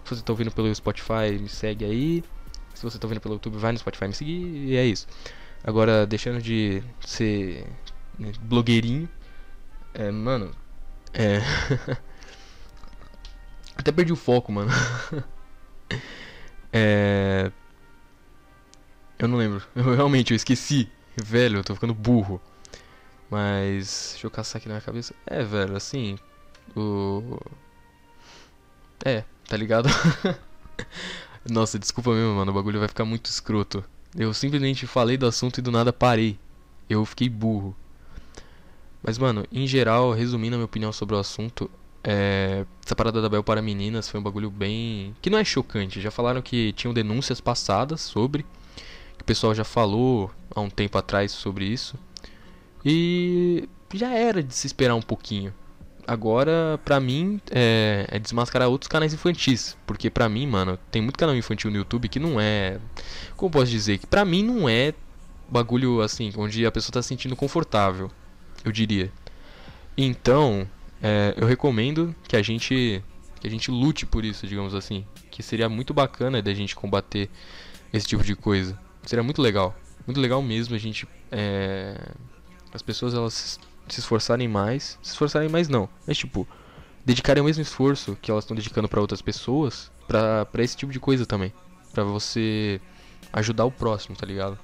Se 0.03 0.15
você 0.15 0.21
tá 0.21 0.33
ouvindo 0.33 0.51
pelo 0.51 0.73
Spotify, 0.75 1.39
me 1.39 1.47
segue 1.47 1.85
aí. 1.85 2.23
Se 2.73 2.83
você 2.83 2.99
tá 2.99 3.07
ouvindo 3.07 3.21
pelo 3.21 3.35
YouTube, 3.35 3.57
vai 3.57 3.71
no 3.71 3.77
Spotify 3.77 4.07
me 4.07 4.13
seguir. 4.13 4.41
E 4.67 4.75
é 4.75 4.85
isso. 4.85 5.07
Agora, 5.63 6.05
deixando 6.05 6.41
de 6.41 6.83
ser 6.99 7.65
né, 8.19 8.33
blogueirinho. 8.41 9.07
É, 9.93 10.11
mano. 10.11 10.51
É. 11.13 11.39
Até 13.77 13.93
perdi 13.93 14.11
o 14.11 14.17
foco, 14.17 14.51
mano. 14.51 14.71
é. 16.71 17.51
Eu 19.17 19.27
não 19.27 19.37
lembro. 19.37 19.63
Eu 19.75 19.95
realmente 19.95 20.31
eu 20.31 20.35
esqueci. 20.35 20.89
Velho, 21.15 21.59
eu 21.59 21.63
tô 21.63 21.73
ficando 21.73 21.93
burro. 21.93 22.41
Mas. 23.29 24.09
Deixa 24.11 24.27
eu 24.27 24.31
caçar 24.31 24.59
aqui 24.59 24.67
na 24.67 24.75
minha 24.75 24.81
cabeça. 24.81 25.15
É, 25.25 25.43
velho, 25.43 25.75
assim. 25.75 26.17
O. 26.75 27.39
É, 29.03 29.23
tá 29.47 29.55
ligado? 29.55 29.87
Nossa, 31.49 31.79
desculpa 31.79 32.11
mesmo, 32.11 32.35
mano. 32.35 32.51
O 32.51 32.55
bagulho 32.55 32.79
vai 32.79 32.87
ficar 32.87 33.05
muito 33.05 33.27
escroto. 33.27 33.83
Eu 34.17 34.33
simplesmente 34.33 34.87
falei 34.87 35.17
do 35.17 35.25
assunto 35.25 35.59
e 35.59 35.61
do 35.61 35.71
nada 35.71 35.93
parei. 35.93 36.37
Eu 36.89 37.05
fiquei 37.05 37.29
burro. 37.29 37.75
Mas, 39.01 39.17
mano, 39.17 39.45
em 39.51 39.67
geral, 39.67 40.11
resumindo 40.11 40.55
a 40.55 40.57
minha 40.57 40.65
opinião 40.65 40.91
sobre 40.91 41.15
o 41.15 41.19
assunto, 41.19 41.69
é... 42.05 42.65
essa 42.85 42.95
parada 42.95 43.21
da 43.21 43.27
Bel 43.27 43.43
para 43.43 43.61
meninas 43.61 44.07
foi 44.07 44.19
um 44.19 44.23
bagulho 44.23 44.49
bem. 44.49 45.15
que 45.21 45.29
não 45.29 45.37
é 45.37 45.43
chocante. 45.43 45.99
Já 45.99 46.11
falaram 46.11 46.41
que 46.41 46.71
tinham 46.73 46.93
denúncias 46.93 47.41
passadas 47.41 48.01
sobre 48.01 48.45
o 49.19 49.23
pessoal 49.25 49.55
já 49.55 49.63
falou 49.63 50.31
há 50.53 50.61
um 50.61 50.69
tempo 50.69 50.99
atrás 50.99 51.31
sobre 51.31 51.65
isso. 51.65 51.95
E 52.85 53.67
já 53.91 54.13
era 54.13 54.43
de 54.43 54.53
se 54.53 54.67
esperar 54.67 54.93
um 54.93 55.01
pouquinho. 55.01 55.51
Agora, 56.05 56.79
pra 56.85 56.99
mim, 56.99 57.41
é, 57.49 58.05
é 58.07 58.19
desmascarar 58.19 58.69
outros 58.69 58.87
canais 58.87 59.15
infantis. 59.15 59.75
Porque 59.87 60.11
pra 60.11 60.29
mim, 60.29 60.45
mano, 60.45 60.77
tem 60.91 61.01
muito 61.01 61.17
canal 61.17 61.35
infantil 61.35 61.71
no 61.71 61.77
YouTube 61.77 62.07
que 62.07 62.19
não 62.19 62.39
é. 62.39 62.79
Como 63.35 63.49
posso 63.49 63.71
dizer? 63.71 63.97
Que 63.97 64.05
pra 64.05 64.23
mim 64.23 64.43
não 64.43 64.69
é 64.69 64.93
bagulho 65.49 66.01
assim, 66.01 66.31
onde 66.37 66.63
a 66.63 66.71
pessoa 66.71 66.93
tá 66.93 67.01
se 67.01 67.07
sentindo 67.07 67.35
confortável. 67.35 68.11
Eu 68.63 68.71
diria. 68.71 69.11
Então, 69.97 70.69
é, 71.07 71.35
eu 71.37 71.45
recomendo 71.45 72.15
que 72.27 72.35
a 72.35 72.41
gente. 72.41 73.03
Que 73.39 73.45
a 73.45 73.49
gente 73.49 73.69
lute 73.69 74.07
por 74.07 74.25
isso, 74.25 74.47
digamos 74.47 74.73
assim. 74.73 75.05
Que 75.29 75.43
seria 75.43 75.69
muito 75.69 75.93
bacana 75.93 76.41
da 76.41 76.51
gente 76.51 76.75
combater 76.75 77.29
esse 77.93 78.07
tipo 78.07 78.23
de 78.23 78.35
coisa. 78.35 78.75
Seria 79.03 79.21
muito 79.21 79.39
legal. 79.39 79.75
Muito 80.07 80.19
legal 80.19 80.41
mesmo 80.41 80.73
a 80.73 80.79
gente. 80.79 81.07
É... 81.31 81.95
As 82.73 82.81
pessoas 82.81 83.13
elas 83.13 83.59
se 83.87 83.99
esforçarem 83.99 84.47
mais. 84.47 84.97
Se 85.03 85.11
esforçarem 85.11 85.47
mais 85.47 85.69
não. 85.69 85.87
Mas 86.07 86.17
tipo, 86.17 86.47
dedicarem 87.05 87.43
o 87.43 87.45
mesmo 87.45 87.61
esforço 87.61 88.17
que 88.19 88.31
elas 88.31 88.43
estão 88.43 88.57
dedicando 88.57 88.89
para 88.89 88.99
outras 88.99 89.21
pessoas. 89.21 89.91
Pra 90.07 90.47
esse 90.57 90.75
tipo 90.75 90.91
de 90.91 90.99
coisa 90.99 91.23
também. 91.23 91.53
Pra 91.93 92.03
você 92.03 92.81
ajudar 93.31 93.65
o 93.65 93.71
próximo, 93.71 94.15
tá 94.15 94.25
ligado? 94.25 94.57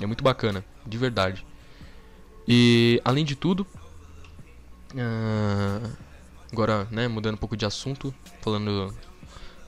É 0.00 0.06
muito 0.06 0.24
bacana, 0.24 0.64
de 0.86 0.96
verdade. 0.96 1.44
E 2.48 2.98
além 3.04 3.26
de 3.26 3.36
tudo. 3.36 3.66
Uh, 4.94 5.90
agora, 6.52 6.86
né, 6.90 7.08
mudando 7.08 7.34
um 7.34 7.38
pouco 7.38 7.56
de 7.56 7.66
assunto. 7.66 8.14
Falando. 8.40 8.94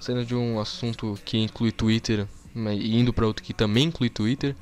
Saindo 0.01 0.25
de 0.25 0.35
um 0.35 0.61
assunto 0.61 1.19
que 1.25 1.39
inclui 1.39 1.73
Twitter 1.73 2.27
e 2.55 2.99
indo 2.99 3.13
para 3.13 3.27
outro 3.27 3.43
que 3.43 3.53
também 3.53 3.89
inclui 3.89 4.09
Twitter, 4.09 4.55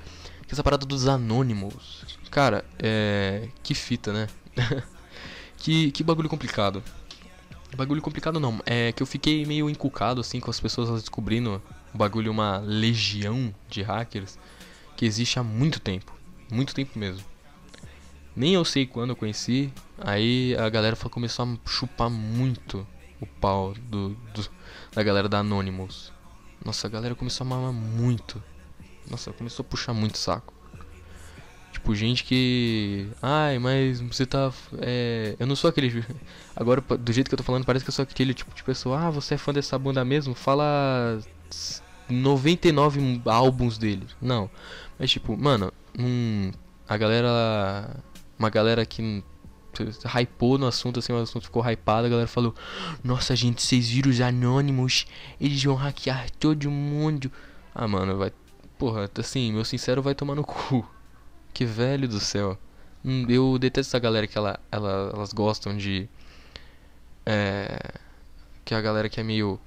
que 0.43 0.51
é 0.51 0.53
essa 0.53 0.63
parada 0.63 0.87
dos 0.87 1.07
anônimos. 1.07 2.05
Cara, 2.31 2.65
é. 2.79 3.49
Que 3.63 3.75
fita, 3.75 4.13
né? 4.13 4.29
que, 5.59 5.91
que 5.91 6.03
bagulho 6.03 6.29
complicado. 6.29 6.83
Bagulho 7.77 8.01
complicado 8.01 8.41
não, 8.41 8.59
é 8.65 8.93
que 8.93 9.03
eu 9.03 9.07
fiquei 9.07 9.45
meio 9.45 9.69
encucado 9.69 10.21
assim 10.21 10.41
com 10.41 10.51
as 10.51 10.59
pessoas 10.59 10.89
descobrindo 11.01 11.61
o 11.93 11.99
bagulho 11.99 12.31
uma 12.31 12.59
legião 12.59 13.55
de 13.69 13.83
hackers 13.83 14.39
que 14.97 15.05
existe 15.05 15.39
há 15.39 15.43
muito 15.43 15.79
tempo. 15.79 16.15
Muito 16.51 16.75
tempo 16.75 16.99
mesmo. 16.99 17.25
Nem 18.37 18.55
eu 18.55 18.65
sei 18.65 18.87
quando 18.87 19.11
eu 19.11 19.17
conheci. 19.17 19.73
Aí 19.99 20.55
a 20.57 20.69
galera 20.69 20.95
começou 20.97 21.45
a 21.47 21.69
chupar 21.69 22.11
muito 22.11 22.87
o 23.21 23.27
pau 23.27 23.75
do, 23.75 24.11
do 24.35 24.49
da 24.95 25.03
galera 25.03 25.29
da 25.29 25.39
Anonymous. 25.39 26.13
Nossa, 26.65 26.87
a 26.87 26.91
galera 26.91 27.15
começou 27.15 27.47
a 27.47 27.51
mamar 27.51 27.73
muito. 27.73 28.43
Nossa, 29.11 29.33
começou 29.33 29.63
a 29.63 29.69
puxar 29.69 29.95
muito 29.95 30.19
saco. 30.19 30.53
Tipo, 31.73 31.95
gente 31.95 32.25
que. 32.25 33.09
Ai, 33.21 33.59
mas 33.59 34.01
você 34.01 34.27
tá. 34.27 34.53
É... 34.79 35.37
Eu 35.39 35.47
não 35.47 35.55
sou 35.55 35.69
aquele. 35.69 36.05
Agora, 36.57 36.81
do 36.81 37.13
jeito 37.13 37.29
que 37.29 37.35
eu 37.35 37.39
tô 37.39 37.45
falando, 37.45 37.65
parece 37.65 37.85
que 37.85 37.91
eu 37.91 37.95
sou 37.95 38.03
aquele 38.03 38.35
tipo 38.35 38.55
de 38.55 38.65
pessoa. 38.65 38.99
Ah, 38.99 39.11
você 39.11 39.35
é 39.35 39.39
fã 39.39 39.53
dessa 39.53 39.79
banda 39.79 40.05
mesmo? 40.05 40.35
Fala. 40.35 41.21
99 42.09 43.21
álbuns 43.27 43.79
dele. 43.79 44.07
Não. 44.21 44.51
Mas, 44.99 45.11
tipo, 45.11 45.37
mano. 45.37 45.73
Hum, 45.99 46.51
a 46.89 46.97
galera. 46.97 47.97
Uma 48.39 48.51
galera 48.51 48.85
que 48.85 49.23
hypou 50.05 50.57
no 50.59 50.67
assunto, 50.67 50.99
assim, 50.99 51.13
o 51.13 51.19
assunto 51.19 51.45
ficou 51.45 51.63
hypado, 51.63 52.07
a 52.07 52.11
galera 52.11 52.29
falou, 52.29 52.55
nossa 53.03 53.37
gente, 53.37 53.63
vocês 53.63 53.89
viram 53.89 54.11
os 54.11 54.21
anônimos, 54.21 55.07
eles 55.41 55.63
vão 55.63 55.75
hackear 55.75 56.31
todo 56.39 56.71
mundo. 56.71 57.31
Ah, 57.75 57.87
mano, 57.87 58.17
vai. 58.17 58.33
Porra, 58.79 59.11
assim, 59.19 59.53
meu 59.53 59.65
sincero 59.65 60.03
vai 60.03 60.15
tomar 60.15 60.35
no 60.35 60.45
cu. 60.45 60.87
Que 61.53 61.65
velho 61.65 62.07
do 62.07 62.21
céu. 62.21 62.59
Hum, 63.03 63.25
eu 63.31 63.59
detesto 63.59 63.89
essa 63.89 63.99
galera 63.99 64.27
que 64.27 64.37
ela, 64.37 64.61
ela, 64.71 65.11
elas 65.15 65.33
gostam 65.33 65.75
de. 65.75 66.07
É. 67.25 67.95
Que 68.63 68.75
a 68.75 68.81
galera 68.83 69.09
que 69.09 69.19
é 69.19 69.23
meio. 69.23 69.59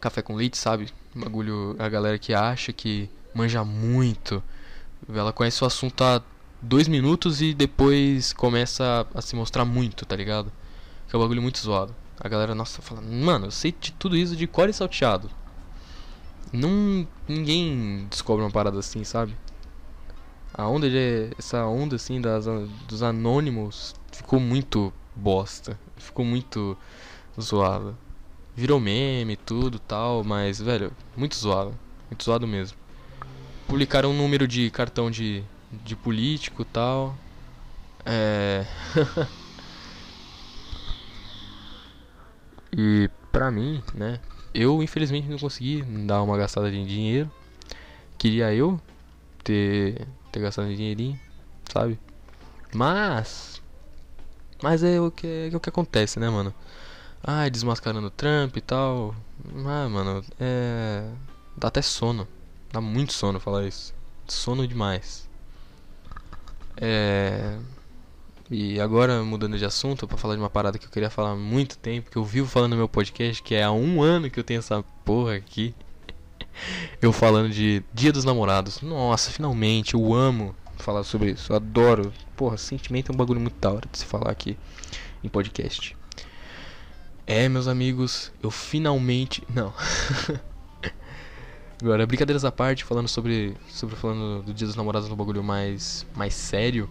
Café 0.00 0.22
com 0.22 0.36
leite, 0.36 0.56
sabe? 0.56 0.88
Bagulho. 1.12 1.74
A 1.76 1.88
galera 1.88 2.20
que 2.20 2.32
acha 2.32 2.72
que 2.72 3.10
manja 3.34 3.64
muito. 3.64 4.40
Ela 5.12 5.32
conhece 5.32 5.64
o 5.64 5.66
assunto 5.66 6.04
há 6.04 6.22
dois 6.62 6.88
minutos 6.88 7.40
e 7.40 7.54
depois 7.54 8.32
começa 8.32 9.06
a, 9.14 9.18
a, 9.18 9.22
se 9.22 9.34
mostrar 9.34 9.64
muito, 9.64 10.04
tá 10.04 10.14
ligado? 10.14 10.52
Que 11.08 11.16
é 11.16 11.18
um 11.18 11.22
bagulho 11.22 11.42
muito 11.42 11.58
zoado. 11.58 11.94
A 12.18 12.28
galera, 12.28 12.54
nossa, 12.54 12.82
fala, 12.82 13.00
mano, 13.00 13.46
eu 13.46 13.50
sei 13.50 13.72
de 13.72 13.92
tudo 13.92 14.16
isso 14.16 14.36
de 14.36 14.46
core 14.46 14.72
salteado. 14.72 15.30
Não. 16.52 17.06
Ninguém 17.26 18.06
descobre 18.10 18.44
uma 18.44 18.50
parada 18.50 18.78
assim, 18.78 19.04
sabe? 19.04 19.34
A 20.52 20.66
onda 20.68 20.90
de. 20.90 21.30
Essa 21.38 21.64
onda 21.64 21.96
assim 21.96 22.20
das, 22.20 22.46
dos 22.88 23.02
anônimos 23.02 23.94
ficou 24.12 24.40
muito 24.40 24.92
bosta. 25.14 25.78
Ficou 25.96 26.24
muito 26.24 26.76
zoada. 27.40 27.94
Virou 28.54 28.80
meme 28.80 29.36
tudo 29.36 29.78
tal, 29.78 30.24
mas, 30.24 30.60
velho, 30.60 30.92
muito 31.16 31.36
zoado. 31.36 31.74
Muito 32.10 32.24
zoado 32.24 32.46
mesmo. 32.46 32.76
Publicaram 33.66 34.10
um 34.10 34.16
número 34.16 34.48
de 34.48 34.68
cartão 34.70 35.10
de, 35.10 35.44
de 35.70 35.96
político 35.96 36.64
tal. 36.64 37.16
É. 38.04 38.64
e 42.76 43.08
pra 43.30 43.50
mim, 43.50 43.82
né? 43.94 44.20
Eu 44.52 44.82
infelizmente 44.82 45.28
não 45.28 45.38
consegui 45.38 45.82
dar 46.06 46.22
uma 46.22 46.36
gastada 46.36 46.70
de 46.70 46.84
dinheiro. 46.84 47.30
Queria 48.18 48.52
eu 48.52 48.80
ter, 49.44 50.06
ter 50.32 50.40
gastado 50.40 50.68
um 50.68 50.74
dinheirinho, 50.74 51.18
sabe? 51.72 51.98
Mas. 52.74 53.60
Mas 54.62 54.82
é 54.82 55.00
o 55.00 55.10
que, 55.10 55.50
é 55.52 55.56
o 55.56 55.60
que 55.60 55.68
acontece, 55.68 56.20
né, 56.20 56.28
mano? 56.28 56.52
Ah, 57.22 57.48
desmascarando 57.48 58.10
Trump 58.10 58.56
e 58.56 58.60
tal. 58.60 59.14
Ah, 59.66 59.88
mano, 59.88 60.24
é. 60.38 61.10
Dá 61.56 61.68
até 61.68 61.82
sono. 61.82 62.26
Dá 62.72 62.80
muito 62.80 63.12
sono 63.12 63.40
falar 63.40 63.66
isso. 63.66 63.94
Sono 64.26 64.66
demais. 64.66 65.29
É. 66.76 67.56
E 68.50 68.80
agora, 68.80 69.22
mudando 69.22 69.56
de 69.56 69.64
assunto, 69.64 70.08
para 70.08 70.18
falar 70.18 70.34
de 70.34 70.40
uma 70.40 70.50
parada 70.50 70.76
que 70.76 70.84
eu 70.84 70.90
queria 70.90 71.08
falar 71.08 71.30
há 71.30 71.36
muito 71.36 71.78
tempo, 71.78 72.10
que 72.10 72.16
eu 72.16 72.24
vivo 72.24 72.48
falando 72.48 72.72
no 72.72 72.78
meu 72.78 72.88
podcast, 72.88 73.40
que 73.42 73.54
é 73.54 73.62
há 73.62 73.70
um 73.70 74.02
ano 74.02 74.28
que 74.28 74.40
eu 74.40 74.44
tenho 74.44 74.58
essa 74.58 74.82
porra 75.04 75.36
aqui. 75.36 75.72
eu 77.00 77.12
falando 77.12 77.50
de 77.50 77.82
Dia 77.94 78.12
dos 78.12 78.24
Namorados. 78.24 78.82
Nossa, 78.82 79.30
finalmente, 79.30 79.94
eu 79.94 80.12
amo 80.12 80.54
falar 80.78 81.04
sobre 81.04 81.30
isso. 81.30 81.52
Eu 81.52 81.56
adoro. 81.56 82.12
Porra, 82.36 82.56
sentimento 82.56 83.12
é 83.12 83.14
um 83.14 83.16
bagulho 83.18 83.40
muito 83.40 83.58
da 83.60 83.70
hora 83.70 83.88
de 83.90 83.98
se 83.98 84.04
falar 84.04 84.30
aqui 84.30 84.56
em 85.22 85.28
podcast. 85.28 85.96
É, 87.26 87.48
meus 87.48 87.68
amigos, 87.68 88.32
eu 88.42 88.50
finalmente. 88.50 89.44
Não. 89.54 89.72
Agora, 91.82 92.06
brincadeiras 92.06 92.44
à 92.44 92.52
parte, 92.52 92.84
falando 92.84 93.08
sobre. 93.08 93.56
sobre 93.68 93.96
falando 93.96 94.42
do 94.42 94.52
Dia 94.52 94.66
dos 94.66 94.76
Namorados 94.76 95.08
no 95.08 95.16
bagulho 95.16 95.42
mais. 95.42 96.06
mais 96.14 96.34
sério. 96.34 96.88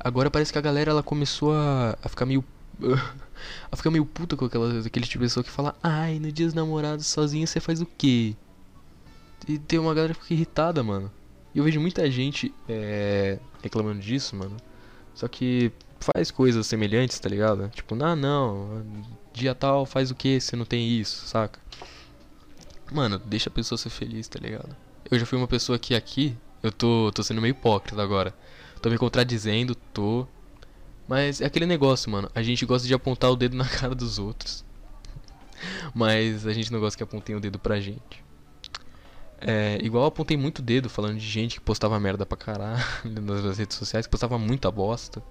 Agora 0.00 0.30
parece 0.30 0.52
que 0.52 0.58
a 0.58 0.62
galera 0.62 0.90
ela 0.90 1.02
começou 1.02 1.52
a, 1.52 1.96
a 2.02 2.08
ficar 2.08 2.26
meio. 2.26 2.44
a 3.70 3.76
ficar 3.76 3.90
meio 3.90 4.04
puta 4.04 4.36
com 4.36 4.44
aquela, 4.44 4.80
aquele 4.80 5.06
tipo 5.06 5.18
de 5.22 5.26
pessoa 5.26 5.44
que 5.44 5.50
fala: 5.50 5.76
Ai, 5.82 6.18
no 6.18 6.30
dia 6.32 6.46
dos 6.46 6.54
namorados 6.54 7.06
sozinho 7.06 7.46
você 7.46 7.60
faz 7.60 7.80
o 7.80 7.86
quê? 7.86 8.34
E 9.46 9.58
tem 9.58 9.78
uma 9.78 9.94
galera 9.94 10.14
que 10.14 10.22
fica 10.22 10.34
irritada, 10.34 10.82
mano. 10.82 11.10
E 11.54 11.58
eu 11.58 11.64
vejo 11.64 11.80
muita 11.80 12.10
gente 12.10 12.52
é, 12.68 13.38
reclamando 13.62 14.00
disso, 14.00 14.34
mano. 14.36 14.56
Só 15.14 15.26
que 15.28 15.72
faz 16.00 16.30
coisas 16.30 16.66
semelhantes, 16.66 17.18
tá 17.18 17.28
ligado? 17.28 17.68
Tipo, 17.70 17.96
ah, 18.02 18.14
não, 18.14 18.84
dia 19.32 19.54
tal 19.54 19.86
faz 19.86 20.10
o 20.10 20.14
que 20.14 20.40
se 20.40 20.56
não 20.56 20.64
tem 20.64 20.88
isso, 20.88 21.26
saca? 21.26 21.58
Mano, 22.90 23.18
deixa 23.18 23.48
a 23.48 23.52
pessoa 23.52 23.78
ser 23.78 23.90
feliz, 23.90 24.28
tá 24.28 24.38
ligado? 24.38 24.74
Eu 25.10 25.18
já 25.18 25.26
fui 25.26 25.38
uma 25.38 25.48
pessoa 25.48 25.78
que 25.78 25.94
aqui, 25.94 26.36
eu 26.62 26.72
tô, 26.72 27.10
tô 27.14 27.22
sendo 27.22 27.40
meio 27.40 27.52
hipócrita 27.52 28.02
agora. 28.02 28.34
Tô 28.80 28.90
me 28.90 28.98
contradizendo, 28.98 29.74
tô. 29.74 30.26
Mas 31.06 31.40
é 31.40 31.46
aquele 31.46 31.66
negócio, 31.66 32.10
mano. 32.10 32.30
A 32.34 32.42
gente 32.42 32.64
gosta 32.66 32.86
de 32.86 32.94
apontar 32.94 33.30
o 33.30 33.36
dedo 33.36 33.56
na 33.56 33.66
cara 33.68 33.94
dos 33.94 34.18
outros. 34.18 34.64
Mas 35.94 36.46
a 36.46 36.52
gente 36.52 36.72
não 36.72 36.80
gosta 36.80 36.96
que 36.96 37.02
apontem 37.02 37.34
o 37.34 37.40
dedo 37.40 37.58
pra 37.58 37.80
gente. 37.80 38.24
É, 39.40 39.78
igual 39.82 40.04
eu 40.04 40.08
apontei 40.08 40.36
muito 40.36 40.60
dedo 40.60 40.88
falando 40.88 41.16
de 41.16 41.26
gente 41.26 41.54
que 41.54 41.60
postava 41.60 41.98
merda 42.00 42.26
pra 42.26 42.36
caralho 42.36 42.82
nas 43.04 43.58
redes 43.58 43.76
sociais, 43.76 44.06
que 44.06 44.10
postava 44.10 44.38
muita 44.38 44.70
bosta. 44.70 45.22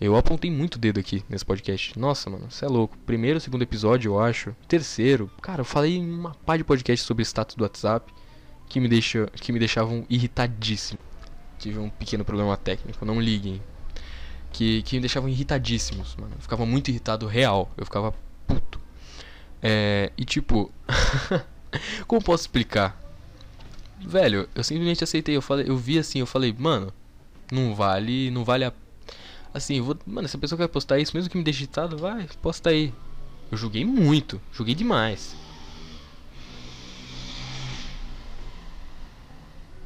Eu 0.00 0.16
apontei 0.16 0.50
muito 0.50 0.78
dedo 0.78 1.00
aqui 1.00 1.24
nesse 1.28 1.44
podcast. 1.44 1.98
Nossa, 1.98 2.30
mano, 2.30 2.50
você 2.50 2.64
é 2.64 2.68
louco. 2.68 2.96
Primeiro, 3.04 3.40
segundo 3.40 3.62
episódio, 3.62 4.12
eu 4.12 4.20
acho. 4.20 4.54
Terceiro, 4.68 5.30
cara, 5.42 5.62
eu 5.62 5.64
falei 5.64 5.98
uma 5.98 6.34
pá 6.34 6.56
de 6.56 6.64
podcast 6.64 7.04
sobre 7.04 7.24
status 7.24 7.56
do 7.56 7.62
WhatsApp 7.64 8.12
que 8.68 8.78
me, 8.78 8.88
deixa, 8.88 9.26
que 9.34 9.50
me 9.50 9.58
deixavam 9.58 10.04
irritadíssimo 10.08 11.00
tive 11.58 11.78
um 11.78 11.90
pequeno 11.90 12.24
problema 12.24 12.56
técnico, 12.56 13.04
não 13.04 13.20
liguem. 13.20 13.60
Que, 14.50 14.82
que 14.82 14.96
me 14.96 15.00
deixavam 15.00 15.28
irritadíssimos, 15.28 16.16
mano. 16.16 16.32
Eu 16.34 16.40
ficava 16.40 16.64
muito 16.64 16.88
irritado 16.88 17.26
real. 17.26 17.70
Eu 17.76 17.84
ficava 17.84 18.14
puto. 18.46 18.80
É, 19.62 20.10
e 20.16 20.24
tipo. 20.24 20.72
como 22.06 22.22
posso 22.22 22.44
explicar? 22.44 22.98
Velho, 24.00 24.48
eu 24.54 24.64
simplesmente 24.64 25.04
aceitei. 25.04 25.36
Eu, 25.36 25.42
falei, 25.42 25.68
eu 25.68 25.76
vi 25.76 25.98
assim, 25.98 26.20
eu 26.20 26.26
falei, 26.26 26.54
mano, 26.56 26.92
não 27.52 27.74
vale. 27.74 28.30
Não 28.30 28.42
vale 28.42 28.64
a. 28.64 28.72
Assim, 29.58 29.80
vou. 29.80 29.96
Mano, 30.06 30.28
se 30.28 30.36
a 30.36 30.38
pessoa 30.38 30.56
quer 30.56 30.68
postar 30.68 30.98
isso, 30.98 31.16
mesmo 31.16 31.28
que 31.28 31.36
me 31.36 31.42
deixe 31.42 31.64
irritado, 31.64 31.98
vai, 31.98 32.28
posta 32.40 32.70
aí. 32.70 32.94
Eu 33.50 33.58
joguei 33.58 33.84
muito, 33.84 34.40
joguei 34.52 34.74
demais. 34.74 35.36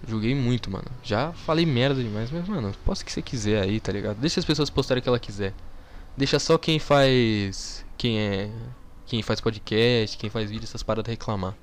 Joguei 0.07 0.35
muito, 0.35 0.71
mano. 0.71 0.85
Já 1.03 1.33
falei 1.33 1.65
merda 1.65 2.03
demais, 2.03 2.31
mas, 2.31 2.47
mano, 2.47 2.73
posta 2.85 3.03
o 3.03 3.07
que 3.07 3.13
você 3.13 3.23
quiser 3.23 3.63
aí, 3.63 3.81
tá 3.81 3.91
ligado? 3.93 4.19
Deixa 4.19 4.41
as 4.41 4.47
pessoas 4.47 4.69
postarem 4.69 5.01
o 5.01 5.03
que 5.03 5.09
ela 5.09 5.19
quiser. 5.19 5.55
Deixa 6.17 6.39
só 6.39 6.59
quem 6.59 6.79
faz. 6.79 7.85
Quem 7.97 8.19
é. 8.19 8.51
Quem 9.07 9.23
faz 9.23 9.41
podcast, 9.41 10.19
quem 10.19 10.29
faz 10.29 10.51
vídeo, 10.51 10.65
essas 10.65 10.83
paradas 10.83 11.11
reclamar. 11.11 11.57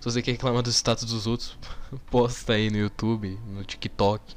Se 0.00 0.04
você 0.04 0.22
quer 0.22 0.32
reclamar 0.32 0.62
dos 0.62 0.76
status 0.76 1.04
dos 1.04 1.26
outros, 1.26 1.58
posta 2.10 2.54
aí 2.54 2.70
no 2.70 2.78
YouTube, 2.78 3.38
no 3.48 3.64
TikTok. 3.64 4.34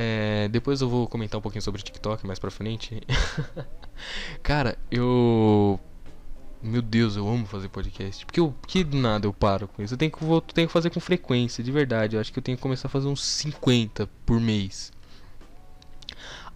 É, 0.00 0.46
depois 0.46 0.80
eu 0.80 0.88
vou 0.88 1.08
comentar 1.08 1.40
um 1.40 1.42
pouquinho 1.42 1.60
sobre 1.60 1.82
TikTok 1.82 2.24
mais 2.24 2.38
pra 2.38 2.52
frente. 2.52 3.02
Cara, 4.44 4.78
eu 4.92 5.80
meu 6.62 6.80
Deus, 6.80 7.16
eu 7.16 7.28
amo 7.28 7.46
fazer 7.46 7.68
podcast. 7.68 8.24
Porque 8.24 8.38
eu, 8.38 8.54
que 8.66 8.84
do 8.84 8.96
nada 8.96 9.26
eu 9.26 9.32
paro 9.32 9.66
com 9.66 9.82
isso. 9.82 9.94
Eu 9.94 9.98
tenho 9.98 10.10
que, 10.10 10.24
vou, 10.24 10.40
tenho 10.40 10.68
que 10.68 10.72
fazer 10.72 10.90
com 10.90 11.00
frequência, 11.00 11.64
de 11.64 11.72
verdade. 11.72 12.14
Eu 12.14 12.20
acho 12.20 12.32
que 12.32 12.38
eu 12.38 12.42
tenho 12.42 12.56
que 12.56 12.62
começar 12.62 12.86
a 12.86 12.90
fazer 12.90 13.08
uns 13.08 13.24
50 13.24 14.08
por 14.24 14.40
mês. 14.40 14.92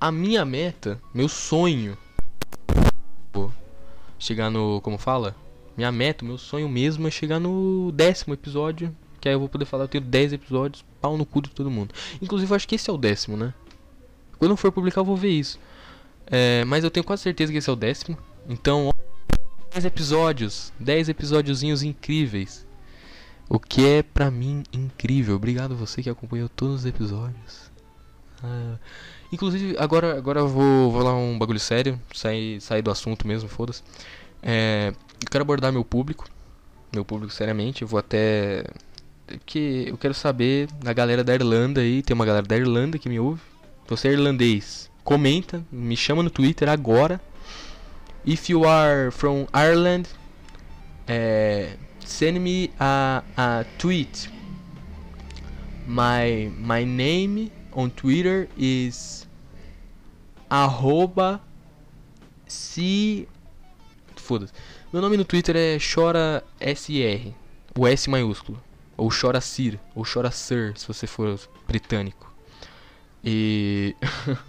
A 0.00 0.12
minha 0.12 0.44
meta, 0.44 1.00
meu 1.12 1.28
sonho. 1.28 1.98
Chegar 4.18 4.50
no. 4.50 4.80
Como 4.80 4.98
fala? 4.98 5.34
Minha 5.76 5.90
meta, 5.90 6.24
meu 6.24 6.38
sonho 6.38 6.68
mesmo 6.68 7.08
é 7.08 7.10
chegar 7.10 7.40
no 7.40 7.90
décimo 7.92 8.34
episódio. 8.34 8.94
Que 9.22 9.28
aí 9.28 9.34
eu 9.36 9.38
vou 9.38 9.48
poder 9.48 9.64
falar, 9.64 9.84
eu 9.84 9.88
tenho 9.88 10.02
10 10.02 10.32
episódios, 10.32 10.84
pau 11.00 11.16
no 11.16 11.24
cu 11.24 11.40
de 11.40 11.50
todo 11.50 11.70
mundo. 11.70 11.94
Inclusive, 12.20 12.50
eu 12.50 12.56
acho 12.56 12.66
que 12.66 12.74
esse 12.74 12.90
é 12.90 12.92
o 12.92 12.98
décimo, 12.98 13.36
né? 13.36 13.54
Quando 14.36 14.50
eu 14.50 14.56
for 14.56 14.72
publicar, 14.72 15.00
eu 15.00 15.04
vou 15.04 15.16
ver 15.16 15.30
isso. 15.30 15.60
É, 16.26 16.64
mas 16.64 16.82
eu 16.82 16.90
tenho 16.90 17.04
quase 17.04 17.22
certeza 17.22 17.52
que 17.52 17.58
esse 17.58 17.70
é 17.70 17.72
o 17.72 17.76
décimo. 17.76 18.18
Então, 18.48 18.90
10 19.72 19.84
episódios, 19.84 20.72
10 20.80 21.08
episódiozinhos 21.08 21.84
incríveis. 21.84 22.66
O 23.48 23.60
que 23.60 23.86
é 23.86 24.02
pra 24.02 24.28
mim 24.28 24.64
incrível. 24.72 25.36
Obrigado 25.36 25.76
você 25.76 26.02
que 26.02 26.10
acompanhou 26.10 26.48
todos 26.48 26.80
os 26.80 26.86
episódios. 26.86 27.70
Ah, 28.42 28.76
inclusive, 29.32 29.76
agora, 29.78 30.18
agora 30.18 30.40
eu 30.40 30.48
vou, 30.48 30.90
vou 30.90 31.02
lá 31.02 31.14
um 31.14 31.38
bagulho 31.38 31.60
sério. 31.60 32.00
Sair, 32.12 32.60
sair 32.60 32.82
do 32.82 32.90
assunto 32.90 33.24
mesmo, 33.24 33.48
foda-se. 33.48 33.84
É, 34.42 34.92
eu 35.22 35.30
quero 35.30 35.42
abordar 35.42 35.72
meu 35.72 35.84
público. 35.84 36.26
Meu 36.92 37.04
público 37.04 37.32
seriamente. 37.32 37.82
Eu 37.82 37.88
vou 37.88 38.00
até. 38.00 38.64
Que 39.44 39.86
eu 39.88 39.98
quero 39.98 40.14
saber 40.14 40.68
da 40.82 40.92
galera 40.92 41.22
da 41.24 41.34
Irlanda 41.34 41.80
aí. 41.80 42.02
Tem 42.02 42.14
uma 42.14 42.26
galera 42.26 42.46
da 42.46 42.56
Irlanda 42.56 42.98
que 42.98 43.08
me 43.08 43.18
ouve. 43.18 43.40
Você 43.88 44.08
é 44.08 44.12
irlandês. 44.12 44.90
Comenta, 45.04 45.64
me 45.70 45.96
chama 45.96 46.22
no 46.22 46.30
Twitter 46.30 46.68
agora 46.68 47.20
if 48.24 48.48
you 48.48 48.64
are 48.64 49.10
from 49.10 49.46
Ireland, 49.52 50.08
uh, 51.08 51.76
send 52.04 52.40
me 52.40 52.70
a, 52.78 53.22
a 53.36 53.64
tweet. 53.78 54.28
My 55.86 56.50
my 56.58 56.84
name 56.84 57.50
on 57.72 57.90
Twitter 57.90 58.48
is 58.56 59.26
arroba 60.50 61.40
se 62.46 63.26
foda-se. 64.16 64.52
Meu 64.92 65.02
nome 65.02 65.16
no 65.16 65.24
Twitter 65.24 65.56
é 65.56 65.78
chora 65.78 66.44
sr, 66.60 67.34
o 67.76 67.86
S 67.86 68.08
maiúsculo, 68.08 68.62
ou 69.02 69.10
chora 69.10 69.40
sir, 69.40 69.80
ou 69.96 70.04
chora 70.04 70.30
sir, 70.30 70.72
se 70.76 70.86
você 70.86 71.08
for 71.08 71.38
britânico. 71.66 72.32
E. 73.24 73.96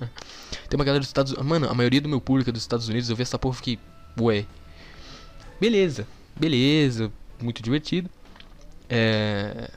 Tem 0.69 0.77
uma 0.77 0.85
galera 0.85 0.99
dos 0.99 1.09
Estados 1.09 1.31
Unidos. 1.31 1.49
Mano, 1.49 1.69
a 1.69 1.73
maioria 1.73 1.99
do 1.99 2.07
meu 2.07 2.21
público 2.21 2.51
é 2.51 2.53
dos 2.53 2.61
Estados 2.61 2.87
Unidos. 2.87 3.09
Eu 3.09 3.15
vi 3.15 3.23
essa 3.23 3.39
porra 3.39 3.55
e 3.55 3.57
fiquei. 3.57 3.79
Ué. 4.19 4.45
Beleza. 5.59 6.07
Beleza. 6.35 7.11
Muito 7.41 7.63
divertido. 7.63 8.09
É. 8.87 9.71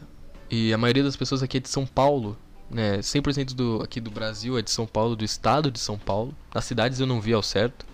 E 0.50 0.72
a 0.72 0.78
maioria 0.78 1.02
das 1.02 1.16
pessoas 1.16 1.42
aqui 1.42 1.56
é 1.56 1.60
de 1.60 1.70
São 1.70 1.86
Paulo. 1.86 2.36
Né? 2.70 2.98
100% 2.98 3.54
do, 3.54 3.80
aqui 3.82 4.00
do 4.00 4.10
Brasil 4.10 4.58
é 4.58 4.62
de 4.62 4.70
São 4.70 4.86
Paulo, 4.86 5.16
do 5.16 5.24
estado 5.24 5.70
de 5.70 5.78
São 5.78 5.98
Paulo. 5.98 6.34
Nas 6.54 6.64
cidades 6.66 7.00
eu 7.00 7.06
não 7.06 7.20
vi 7.20 7.32
ao 7.32 7.42
certo. 7.42 7.86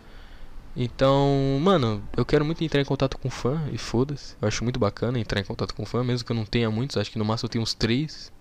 Então, 0.75 1.59
mano, 1.61 2.03
eu 2.17 2.25
quero 2.25 2.45
muito 2.45 2.65
entrar 2.65 2.81
em 2.81 2.85
contato 2.85 3.19
com 3.19 3.29
fã 3.29 3.69
e 3.71 3.77
foda-se. 3.77 4.35
Eu 4.41 4.49
acho 4.49 4.65
muito 4.65 4.81
bacana 4.81 5.19
entrar 5.19 5.41
em 5.41 5.45
contato 5.45 5.75
com 5.75 5.85
fã, 5.85 6.03
mesmo 6.03 6.25
que 6.25 6.33
eu 6.33 6.37
não 6.37 6.47
tenha 6.47 6.71
muitos, 6.71 6.97
acho 6.97 7.11
que 7.11 7.19
no 7.19 7.25
máximo 7.25 7.47
eu 7.47 7.51
tenho 7.51 7.63
uns 7.63 7.75
três. 7.75 8.33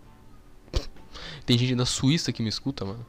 Tem 1.45 1.57
gente 1.57 1.75
da 1.75 1.85
Suíça 1.85 2.31
que 2.31 2.41
me 2.41 2.49
escuta, 2.49 2.85
mano. 2.85 3.05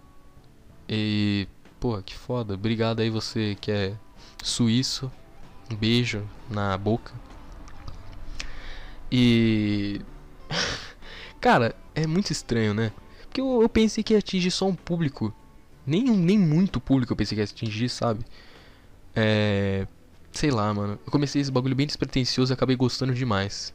E, 0.88 1.46
porra, 1.78 2.02
que 2.02 2.14
foda. 2.14 2.54
Obrigado 2.54 3.00
aí 3.00 3.10
você 3.10 3.56
que 3.60 3.70
é 3.70 3.94
suíço. 4.42 5.10
Um 5.70 5.76
beijo 5.76 6.26
na 6.50 6.76
boca. 6.76 7.12
E. 9.10 10.00
Cara, 11.40 11.74
é 11.94 12.06
muito 12.06 12.30
estranho, 12.30 12.74
né? 12.74 12.92
Porque 13.22 13.40
eu, 13.40 13.62
eu 13.62 13.68
pensei 13.68 14.02
que 14.02 14.12
ia 14.12 14.18
atingir 14.18 14.50
só 14.50 14.66
um 14.66 14.74
público. 14.74 15.32
Nem, 15.86 16.04
nem 16.04 16.38
muito 16.38 16.80
público 16.80 17.12
eu 17.12 17.16
pensei 17.16 17.36
que 17.36 17.40
ia 17.40 17.44
atingir, 17.44 17.88
sabe? 17.88 18.24
É. 19.14 19.86
Sei 20.32 20.50
lá, 20.50 20.72
mano. 20.72 20.98
Eu 21.04 21.12
comecei 21.12 21.40
esse 21.40 21.50
bagulho 21.50 21.76
bem 21.76 21.86
despretensioso 21.86 22.52
e 22.52 22.54
acabei 22.54 22.76
gostando 22.76 23.14
demais. 23.14 23.74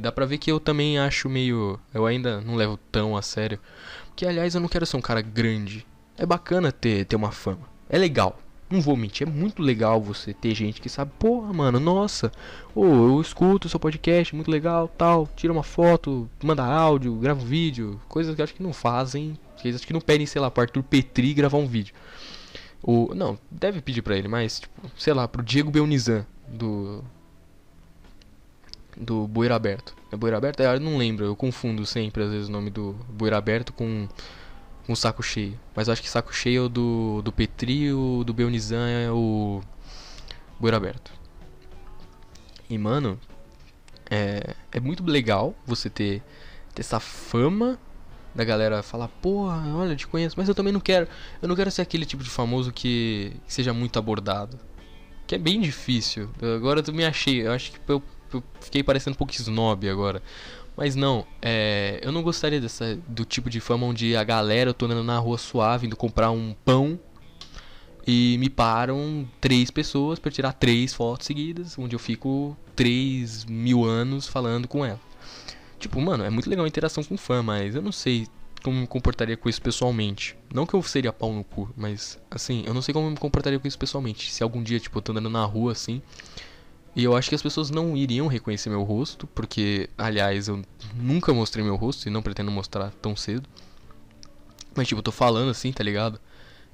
Dá 0.00 0.12
pra 0.12 0.26
ver 0.26 0.38
que 0.38 0.52
eu 0.52 0.60
também 0.60 0.98
acho 0.98 1.28
meio. 1.28 1.80
Eu 1.92 2.06
ainda 2.06 2.40
não 2.40 2.54
levo 2.54 2.78
tão 2.92 3.16
a 3.16 3.22
sério. 3.22 3.58
Que 4.14 4.26
aliás 4.26 4.54
eu 4.54 4.60
não 4.60 4.68
quero 4.68 4.86
ser 4.86 4.96
um 4.96 5.00
cara 5.00 5.20
grande. 5.20 5.86
É 6.16 6.24
bacana 6.24 6.70
ter, 6.70 7.04
ter 7.06 7.16
uma 7.16 7.32
fama. 7.32 7.68
É 7.88 7.98
legal. 7.98 8.38
Não 8.70 8.80
vou 8.80 8.96
mentir, 8.96 9.26
é 9.28 9.30
muito 9.30 9.62
legal 9.62 10.00
você 10.00 10.32
ter 10.32 10.54
gente 10.54 10.80
que 10.80 10.88
sabe, 10.88 11.12
porra, 11.18 11.52
mano, 11.52 11.78
nossa, 11.78 12.32
oh, 12.74 12.84
eu 12.84 13.20
escuto 13.20 13.68
seu 13.68 13.78
podcast, 13.78 14.34
muito 14.34 14.50
legal, 14.50 14.88
tal, 14.88 15.28
tira 15.36 15.52
uma 15.52 15.62
foto, 15.62 16.28
manda 16.42 16.64
áudio, 16.64 17.14
grava 17.14 17.42
um 17.42 17.44
vídeo, 17.44 18.00
coisas 18.08 18.34
que 18.34 18.40
eu 18.40 18.42
acho 18.42 18.54
que 18.54 18.62
não 18.62 18.72
fazem, 18.72 19.38
coisas 19.60 19.84
que 19.84 19.92
não 19.92 20.00
pedem, 20.00 20.26
sei 20.26 20.40
lá, 20.40 20.50
pro 20.50 20.62
Arthur 20.62 20.82
Petri 20.82 21.34
gravar 21.34 21.58
um 21.58 21.66
vídeo. 21.66 21.94
O, 22.86 23.14
não, 23.14 23.38
deve 23.50 23.80
pedir 23.80 24.02
pra 24.02 24.14
ele, 24.14 24.28
mas, 24.28 24.60
tipo, 24.60 24.90
sei 24.98 25.14
lá, 25.14 25.26
pro 25.26 25.42
Diego 25.42 25.70
Belnizan, 25.70 26.26
do. 26.46 27.02
Do 28.96 29.26
Bueiro 29.26 29.54
Aberto. 29.54 29.96
É 30.12 30.16
Bueiro 30.16 30.36
Aberto? 30.36 30.60
É, 30.60 30.72
eu 30.72 30.78
não 30.78 30.98
lembro, 30.98 31.24
eu 31.24 31.34
confundo 31.34 31.84
sempre, 31.86 32.22
às 32.22 32.30
vezes, 32.30 32.48
o 32.48 32.52
nome 32.52 32.70
do 32.70 32.92
Bueiro 33.08 33.36
Aberto 33.36 33.72
com 33.72 34.06
com 34.86 34.94
saco 34.94 35.22
cheio. 35.22 35.58
Mas 35.74 35.88
acho 35.88 36.02
que 36.02 36.10
saco 36.10 36.34
cheio 36.34 36.62
é 36.62 36.66
o 36.66 36.68
do, 36.68 37.22
do 37.22 37.32
Petri 37.32 37.92
o 37.92 38.22
do 38.24 38.32
Beonizan 38.34 38.88
é 38.88 39.10
o 39.10 39.62
Bueiro 40.60 40.76
Aberto. 40.76 41.12
E 42.68 42.78
mano, 42.78 43.18
é, 44.10 44.54
é 44.72 44.80
muito 44.80 45.04
legal 45.04 45.54
você 45.66 45.88
ter, 45.88 46.22
ter 46.74 46.82
essa 46.82 47.00
fama 47.00 47.78
da 48.34 48.44
galera 48.44 48.82
falar, 48.82 49.08
porra, 49.08 49.74
olha, 49.76 49.94
te 49.94 50.06
conheço, 50.06 50.34
mas 50.36 50.48
eu 50.48 50.54
também 50.54 50.72
não 50.72 50.80
quero. 50.80 51.06
Eu 51.40 51.48
não 51.48 51.54
quero 51.54 51.70
ser 51.70 51.82
aquele 51.82 52.04
tipo 52.04 52.22
de 52.22 52.30
famoso 52.30 52.72
que, 52.72 53.32
que 53.46 53.52
seja 53.52 53.72
muito 53.72 53.98
abordado. 53.98 54.58
Que 55.26 55.36
é 55.36 55.38
bem 55.38 55.60
difícil. 55.60 56.28
Agora 56.56 56.82
tu 56.82 56.92
me 56.92 57.04
achei. 57.04 57.46
Eu 57.46 57.52
acho 57.52 57.72
que 57.72 57.78
eu, 57.88 58.02
eu 58.32 58.42
fiquei 58.60 58.82
parecendo 58.82 59.14
um 59.14 59.18
pouco 59.18 59.32
snob 59.32 59.88
agora. 59.88 60.22
Mas 60.76 60.96
não, 60.96 61.24
é, 61.40 62.00
eu 62.02 62.10
não 62.10 62.22
gostaria 62.22 62.60
dessa, 62.60 62.98
do 63.06 63.24
tipo 63.24 63.48
de 63.48 63.60
fama 63.60 63.86
onde 63.86 64.16
a 64.16 64.24
galera, 64.24 64.70
eu 64.70 64.74
tô 64.74 64.86
andando 64.86 65.04
na 65.04 65.18
rua 65.18 65.38
suave, 65.38 65.86
indo 65.86 65.96
comprar 65.96 66.32
um 66.32 66.54
pão 66.64 66.98
e 68.06 68.36
me 68.38 68.50
param 68.50 69.26
três 69.40 69.70
pessoas 69.70 70.18
para 70.18 70.30
tirar 70.30 70.52
três 70.52 70.92
fotos 70.92 71.26
seguidas, 71.26 71.78
onde 71.78 71.94
eu 71.94 71.98
fico 71.98 72.56
três 72.74 73.44
mil 73.44 73.84
anos 73.84 74.26
falando 74.26 74.66
com 74.66 74.84
ela. 74.84 75.00
Tipo, 75.84 76.00
mano, 76.00 76.24
é 76.24 76.30
muito 76.30 76.48
legal 76.48 76.64
a 76.64 76.68
interação 76.68 77.04
com 77.04 77.14
fã, 77.14 77.42
mas 77.42 77.74
eu 77.74 77.82
não 77.82 77.92
sei 77.92 78.26
como 78.62 78.80
me 78.80 78.86
comportaria 78.86 79.36
com 79.36 79.50
isso 79.50 79.60
pessoalmente. 79.60 80.34
Não 80.50 80.64
que 80.64 80.72
eu 80.72 80.82
seria 80.82 81.12
pau 81.12 81.30
no 81.30 81.44
cu, 81.44 81.68
mas 81.76 82.18
assim, 82.30 82.64
eu 82.66 82.72
não 82.72 82.80
sei 82.80 82.94
como 82.94 83.10
me 83.10 83.18
comportaria 83.18 83.60
com 83.60 83.68
isso 83.68 83.78
pessoalmente. 83.78 84.32
Se 84.32 84.42
algum 84.42 84.62
dia, 84.62 84.80
tipo, 84.80 84.96
eu 84.96 85.02
tô 85.02 85.12
andando 85.12 85.28
na 85.28 85.44
rua 85.44 85.72
assim 85.72 86.00
e 86.96 87.04
eu 87.04 87.14
acho 87.14 87.28
que 87.28 87.34
as 87.34 87.42
pessoas 87.42 87.68
não 87.68 87.94
iriam 87.94 88.26
reconhecer 88.28 88.70
meu 88.70 88.82
rosto, 88.82 89.26
porque, 89.26 89.90
aliás, 89.98 90.48
eu 90.48 90.62
nunca 90.96 91.34
mostrei 91.34 91.62
meu 91.62 91.76
rosto 91.76 92.08
e 92.08 92.10
não 92.10 92.22
pretendo 92.22 92.50
mostrar 92.50 92.90
tão 93.02 93.14
cedo. 93.14 93.46
Mas, 94.74 94.88
tipo, 94.88 95.00
eu 95.00 95.02
tô 95.02 95.12
falando 95.12 95.50
assim, 95.50 95.70
tá 95.70 95.84
ligado? 95.84 96.18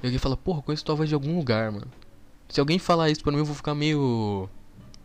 E 0.01 0.07
alguém 0.07 0.21
fala, 0.21 0.37
porra, 0.37 0.63
conheço 0.63 0.85
tua 0.85 0.95
voz 0.95 1.09
de 1.09 1.17
algum 1.17 1.37
lugar, 1.37 1.73
mano. 1.73 1.91
Se 2.49 2.61
alguém 2.61 2.79
falar 2.79 3.11
isso 3.11 3.25
pra 3.25 3.33
mim, 3.33 3.39
eu 3.39 3.45
vou 3.45 3.57
ficar 3.57 3.75
meio. 3.75 4.49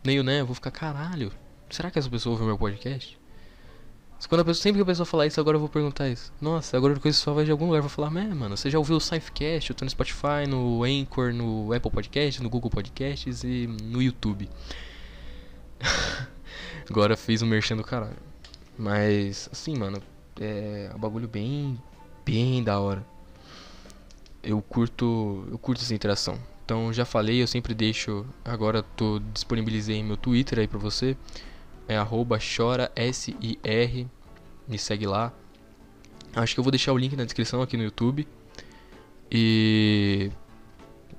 meio, 0.04 0.22
né? 0.22 0.42
Eu 0.42 0.46
vou 0.46 0.54
ficar, 0.54 0.70
caralho, 0.70 1.32
será 1.68 1.90
que 1.90 1.98
essa 1.98 2.08
pessoa 2.08 2.34
ouve 2.34 2.44
meu 2.44 2.56
podcast? 2.56 3.18
Quando 4.28 4.40
a 4.40 4.44
pessoa, 4.44 4.62
sempre 4.62 4.78
que 4.78 4.82
a 4.82 4.86
pessoa 4.86 5.06
falar 5.06 5.26
isso, 5.26 5.38
agora 5.38 5.56
eu 5.56 5.60
vou 5.60 5.68
perguntar 5.68 6.08
isso. 6.08 6.32
Nossa, 6.40 6.76
agora 6.76 6.94
eu 6.94 7.00
conheço 7.00 7.20
sua 7.20 7.34
voz 7.34 7.44
de 7.44 7.52
algum 7.52 7.66
lugar. 7.66 7.78
Eu 7.78 7.82
vou 7.82 7.90
falar, 7.90 8.10
mano, 8.10 8.56
você 8.56 8.70
já 8.70 8.78
ouviu 8.78 8.96
o 8.96 9.00
Sifecast? 9.00 9.70
Eu 9.70 9.76
tô 9.76 9.84
no 9.84 9.90
Spotify, 9.90 10.46
no 10.48 10.82
Anchor, 10.82 11.32
no 11.32 11.72
Apple 11.72 11.90
Podcasts, 11.90 12.42
no 12.42 12.48
Google 12.48 12.70
Podcasts 12.70 13.44
e 13.44 13.66
no 13.66 14.02
YouTube. 14.02 14.48
Agora 16.90 17.16
fiz 17.16 17.42
um 17.42 17.46
merchan 17.46 17.76
do 17.76 17.84
caralho. 17.84 18.16
Mas, 18.78 19.48
assim, 19.52 19.76
mano, 19.76 20.02
é 20.40 20.90
um 20.94 20.98
bagulho 20.98 21.28
bem, 21.28 21.80
bem 22.24 22.64
da 22.64 22.80
hora. 22.80 23.06
Eu 24.42 24.60
curto, 24.62 25.46
eu 25.50 25.58
curto 25.58 25.82
essa 25.82 25.94
interação. 25.94 26.38
Então, 26.64 26.92
já 26.92 27.04
falei, 27.04 27.42
eu 27.42 27.46
sempre 27.46 27.74
deixo, 27.74 28.26
agora 28.44 28.82
tô 28.82 29.20
disponibilizei 29.32 30.02
meu 30.02 30.16
Twitter 30.16 30.58
aí 30.58 30.66
pra 30.66 30.78
você. 30.78 31.16
É 31.88 31.96
arroba 31.96 32.38
chora 32.38 32.90
S-I-R. 32.94 34.08
Me 34.66 34.78
segue 34.78 35.06
lá. 35.06 35.32
Acho 36.34 36.54
que 36.54 36.60
eu 36.60 36.64
vou 36.64 36.70
deixar 36.70 36.92
o 36.92 36.98
link 36.98 37.16
na 37.16 37.24
descrição 37.24 37.62
aqui 37.62 37.76
no 37.76 37.84
YouTube. 37.84 38.26
E 39.30 40.30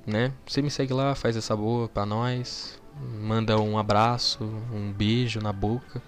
né? 0.06 0.32
Você 0.46 0.62
me 0.62 0.70
segue 0.70 0.92
lá, 0.92 1.14
faz 1.14 1.36
essa 1.36 1.54
boa 1.54 1.88
pra 1.88 2.06
nós 2.06 2.78
manda 3.00 3.58
um 3.60 3.78
abraço, 3.78 4.44
um 4.72 4.92
beijo 4.92 5.40
na 5.40 5.52
boca. 5.52 6.02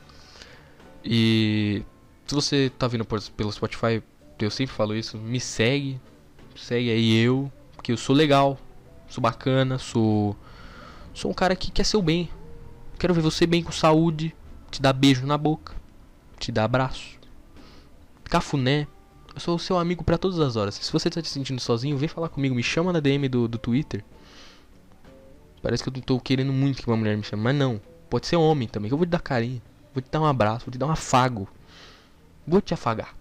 E 1.05 1.83
se 2.27 2.35
você 2.35 2.70
tá 2.79 2.87
vindo 2.88 3.05
por, 3.05 3.20
pelo 3.31 3.53
Spotify, 3.53 4.03
eu 4.38 4.51
sempre 4.51 4.75
falo 4.75 4.94
isso, 4.94 5.16
me 5.18 5.40
segue, 5.40 6.01
segue 6.57 6.90
aí 6.90 7.16
eu, 7.18 7.51
porque 7.75 7.92
eu 7.92 7.96
sou 7.96 8.14
legal, 8.14 8.59
sou 9.09 9.23
bacana, 9.23 9.79
sou 9.79 10.37
sou 11.12 11.31
um 11.31 11.35
cara 11.35 11.57
que 11.57 11.70
quer 11.70 11.85
seu 11.85 12.01
bem. 12.01 12.29
Quero 12.99 13.14
ver 13.14 13.23
você 13.23 13.46
bem 13.46 13.62
com 13.62 13.73
saúde, 13.73 14.35
te 14.70 14.80
dar 14.80 14.92
beijo 14.92 15.26
na 15.26 15.37
boca, 15.37 15.74
te 16.38 16.52
dar 16.52 16.64
abraço. 16.64 17.18
Cafuné. 18.24 18.87
Eu 19.35 19.40
sou 19.40 19.56
o 19.56 19.59
seu 19.59 19.78
amigo 19.78 20.02
para 20.02 20.18
todas 20.18 20.38
as 20.40 20.56
horas. 20.56 20.74
Se 20.74 20.92
você 20.92 21.09
tá 21.09 21.22
te 21.22 21.28
sentindo 21.28 21.61
sozinho, 21.61 21.96
vem 21.96 22.09
falar 22.09 22.28
comigo, 22.28 22.54
me 22.54 22.62
chama 22.62 22.92
na 22.92 23.00
DM 23.00 23.28
do, 23.28 23.46
do 23.46 23.59
Twitter. 23.59 24.04
Parece 25.62 25.83
que 25.83 25.88
eu 25.88 26.02
tô 26.02 26.18
querendo 26.18 26.52
muito 26.52 26.83
que 26.83 26.88
uma 26.88 26.96
mulher 26.96 27.16
me 27.16 27.22
chame, 27.22 27.42
mas 27.42 27.54
não. 27.54 27.80
Pode 28.09 28.26
ser 28.26 28.37
homem 28.37 28.66
também, 28.66 28.88
que 28.88 28.94
eu 28.94 28.98
vou 28.98 29.06
te 29.06 29.11
dar 29.11 29.20
carinho. 29.20 29.61
Vou 29.94 30.02
te 30.02 30.11
dar 30.11 30.20
um 30.20 30.26
abraço, 30.26 30.64
vou 30.64 30.72
te 30.72 30.78
dar 30.78 30.87
um 30.87 30.90
afago. 30.90 31.48
Vou 32.46 32.61
te 32.61 32.74
afagar. 32.74 33.14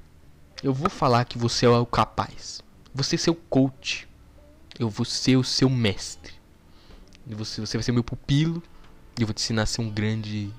Eu 0.64 0.74
vou 0.74 0.90
falar 0.90 1.26
que 1.26 1.38
você 1.38 1.66
é 1.66 1.70
o 1.70 1.86
capaz. 1.86 2.62
Você 2.94 3.16
é 3.16 3.20
seu 3.20 3.36
coach. 3.36 4.08
Eu 4.78 4.90
vou 4.90 5.06
ser 5.06 5.36
o 5.36 5.44
seu 5.44 5.70
mestre. 5.70 6.34
Você, 7.28 7.62
você 7.62 7.78
vai 7.78 7.84
ser 7.84 7.92
meu 7.92 8.04
pupilo. 8.04 8.64
E 9.18 9.22
eu 9.22 9.28
vou 9.28 9.34
te 9.34 9.42
ensinar 9.42 9.64
a 9.64 9.66
ser 9.66 9.82
um 9.82 9.90
grande 9.90 10.52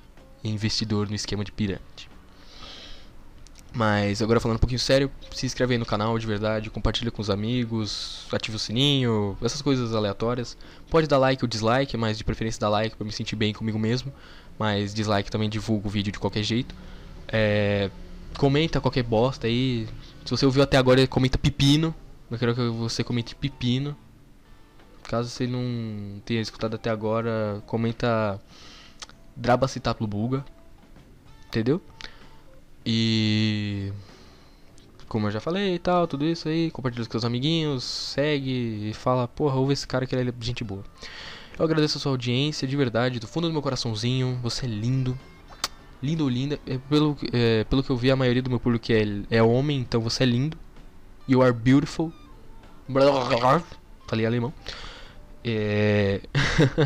investidor 0.43 1.07
no 1.07 1.15
esquema 1.15 1.43
de 1.43 1.51
pirâmide. 1.51 2.09
Mas 3.73 4.21
agora 4.21 4.39
falando 4.39 4.57
um 4.57 4.59
pouquinho 4.59 4.79
sério, 4.79 5.09
se 5.33 5.45
inscreve 5.45 5.73
aí 5.73 5.77
no 5.77 5.85
canal 5.85 6.17
de 6.19 6.27
verdade, 6.27 6.69
compartilha 6.69 7.09
com 7.09 7.21
os 7.21 7.29
amigos, 7.29 8.27
ativa 8.31 8.57
o 8.57 8.59
sininho, 8.59 9.37
essas 9.41 9.61
coisas 9.61 9.95
aleatórias. 9.95 10.57
Pode 10.89 11.07
dar 11.07 11.17
like 11.17 11.43
ou 11.43 11.47
dislike, 11.47 11.95
mas 11.95 12.17
de 12.17 12.23
preferência 12.23 12.59
dar 12.59 12.69
like 12.69 12.95
para 12.97 13.05
me 13.05 13.13
sentir 13.13 13.37
bem 13.37 13.53
comigo 13.53 13.79
mesmo. 13.79 14.11
Mas 14.59 14.93
dislike 14.93 15.31
também 15.31 15.49
divulga 15.49 15.87
o 15.87 15.89
vídeo 15.89 16.11
de 16.11 16.19
qualquer 16.19 16.43
jeito. 16.43 16.75
É, 17.29 17.89
comenta 18.37 18.81
qualquer 18.81 19.03
bosta 19.03 19.47
aí. 19.47 19.87
Se 20.25 20.31
você 20.31 20.45
ouviu 20.45 20.61
até 20.61 20.75
agora, 20.75 21.07
comenta 21.07 21.37
pepino. 21.37 21.95
Eu 22.29 22.37
quero 22.37 22.53
que 22.53 22.69
você 22.69 23.05
comente 23.05 23.35
pepino. 23.35 23.95
Caso 25.03 25.29
você 25.29 25.47
não 25.47 26.21
tenha 26.25 26.41
escutado 26.41 26.75
até 26.75 26.89
agora, 26.89 27.63
comenta 27.65 28.39
Drabacitaplubuga. 29.35 30.45
Entendeu? 31.47 31.81
E 32.85 33.91
como 35.11 35.27
eu 35.27 35.31
já 35.31 35.41
falei 35.41 35.75
e 35.75 35.79
tal, 35.79 36.07
tudo 36.07 36.25
isso 36.25 36.47
aí, 36.47 36.71
compartilha 36.71 37.03
com 37.05 37.11
seus 37.11 37.25
amiguinhos, 37.25 37.83
segue 37.83 38.89
e 38.89 38.93
fala, 38.93 39.27
porra, 39.27 39.55
ouve 39.55 39.73
esse 39.73 39.85
cara 39.85 40.05
que 40.05 40.15
ele 40.15 40.29
é 40.29 40.33
gente 40.39 40.63
boa. 40.63 40.83
Eu 41.59 41.65
agradeço 41.65 41.97
a 41.97 42.01
sua 42.01 42.13
audiência, 42.13 42.65
de 42.65 42.77
verdade, 42.77 43.19
do 43.19 43.27
fundo 43.27 43.47
do 43.47 43.51
meu 43.51 43.61
coraçãozinho, 43.61 44.39
você 44.41 44.65
é 44.65 44.69
lindo. 44.69 45.19
Lindo 46.01 46.23
ou 46.23 46.29
linda, 46.29 46.57
é, 46.65 46.77
pelo, 46.77 47.17
é, 47.33 47.65
pelo 47.65 47.83
que 47.83 47.89
eu 47.89 47.97
vi, 47.97 48.09
a 48.09 48.15
maioria 48.15 48.41
do 48.41 48.49
meu 48.49 48.59
público 48.59 48.85
é, 48.89 49.03
é 49.29 49.43
homem, 49.43 49.79
então 49.79 49.99
você 49.99 50.23
é 50.23 50.25
lindo. 50.25 50.57
You 51.27 51.41
are 51.41 51.51
beautiful. 51.51 52.13
Falei 54.07 54.25
alemão. 54.25 54.53
É... 55.43 56.21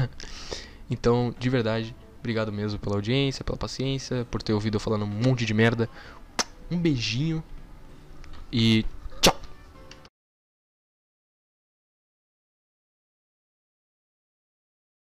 então, 0.90 1.34
de 1.38 1.50
verdade, 1.50 1.96
Obrigado 2.26 2.52
mesmo 2.52 2.80
pela 2.80 2.96
audiência, 2.96 3.46
pela 3.46 3.56
paciência, 3.56 4.26
por 4.32 4.42
ter 4.42 4.52
ouvido 4.52 4.78
eu 4.78 4.80
falando 4.80 5.04
um 5.04 5.08
monte 5.08 5.46
de 5.46 5.54
merda. 5.54 5.88
Um 6.72 6.78
beijinho 6.80 7.44
e 8.52 8.84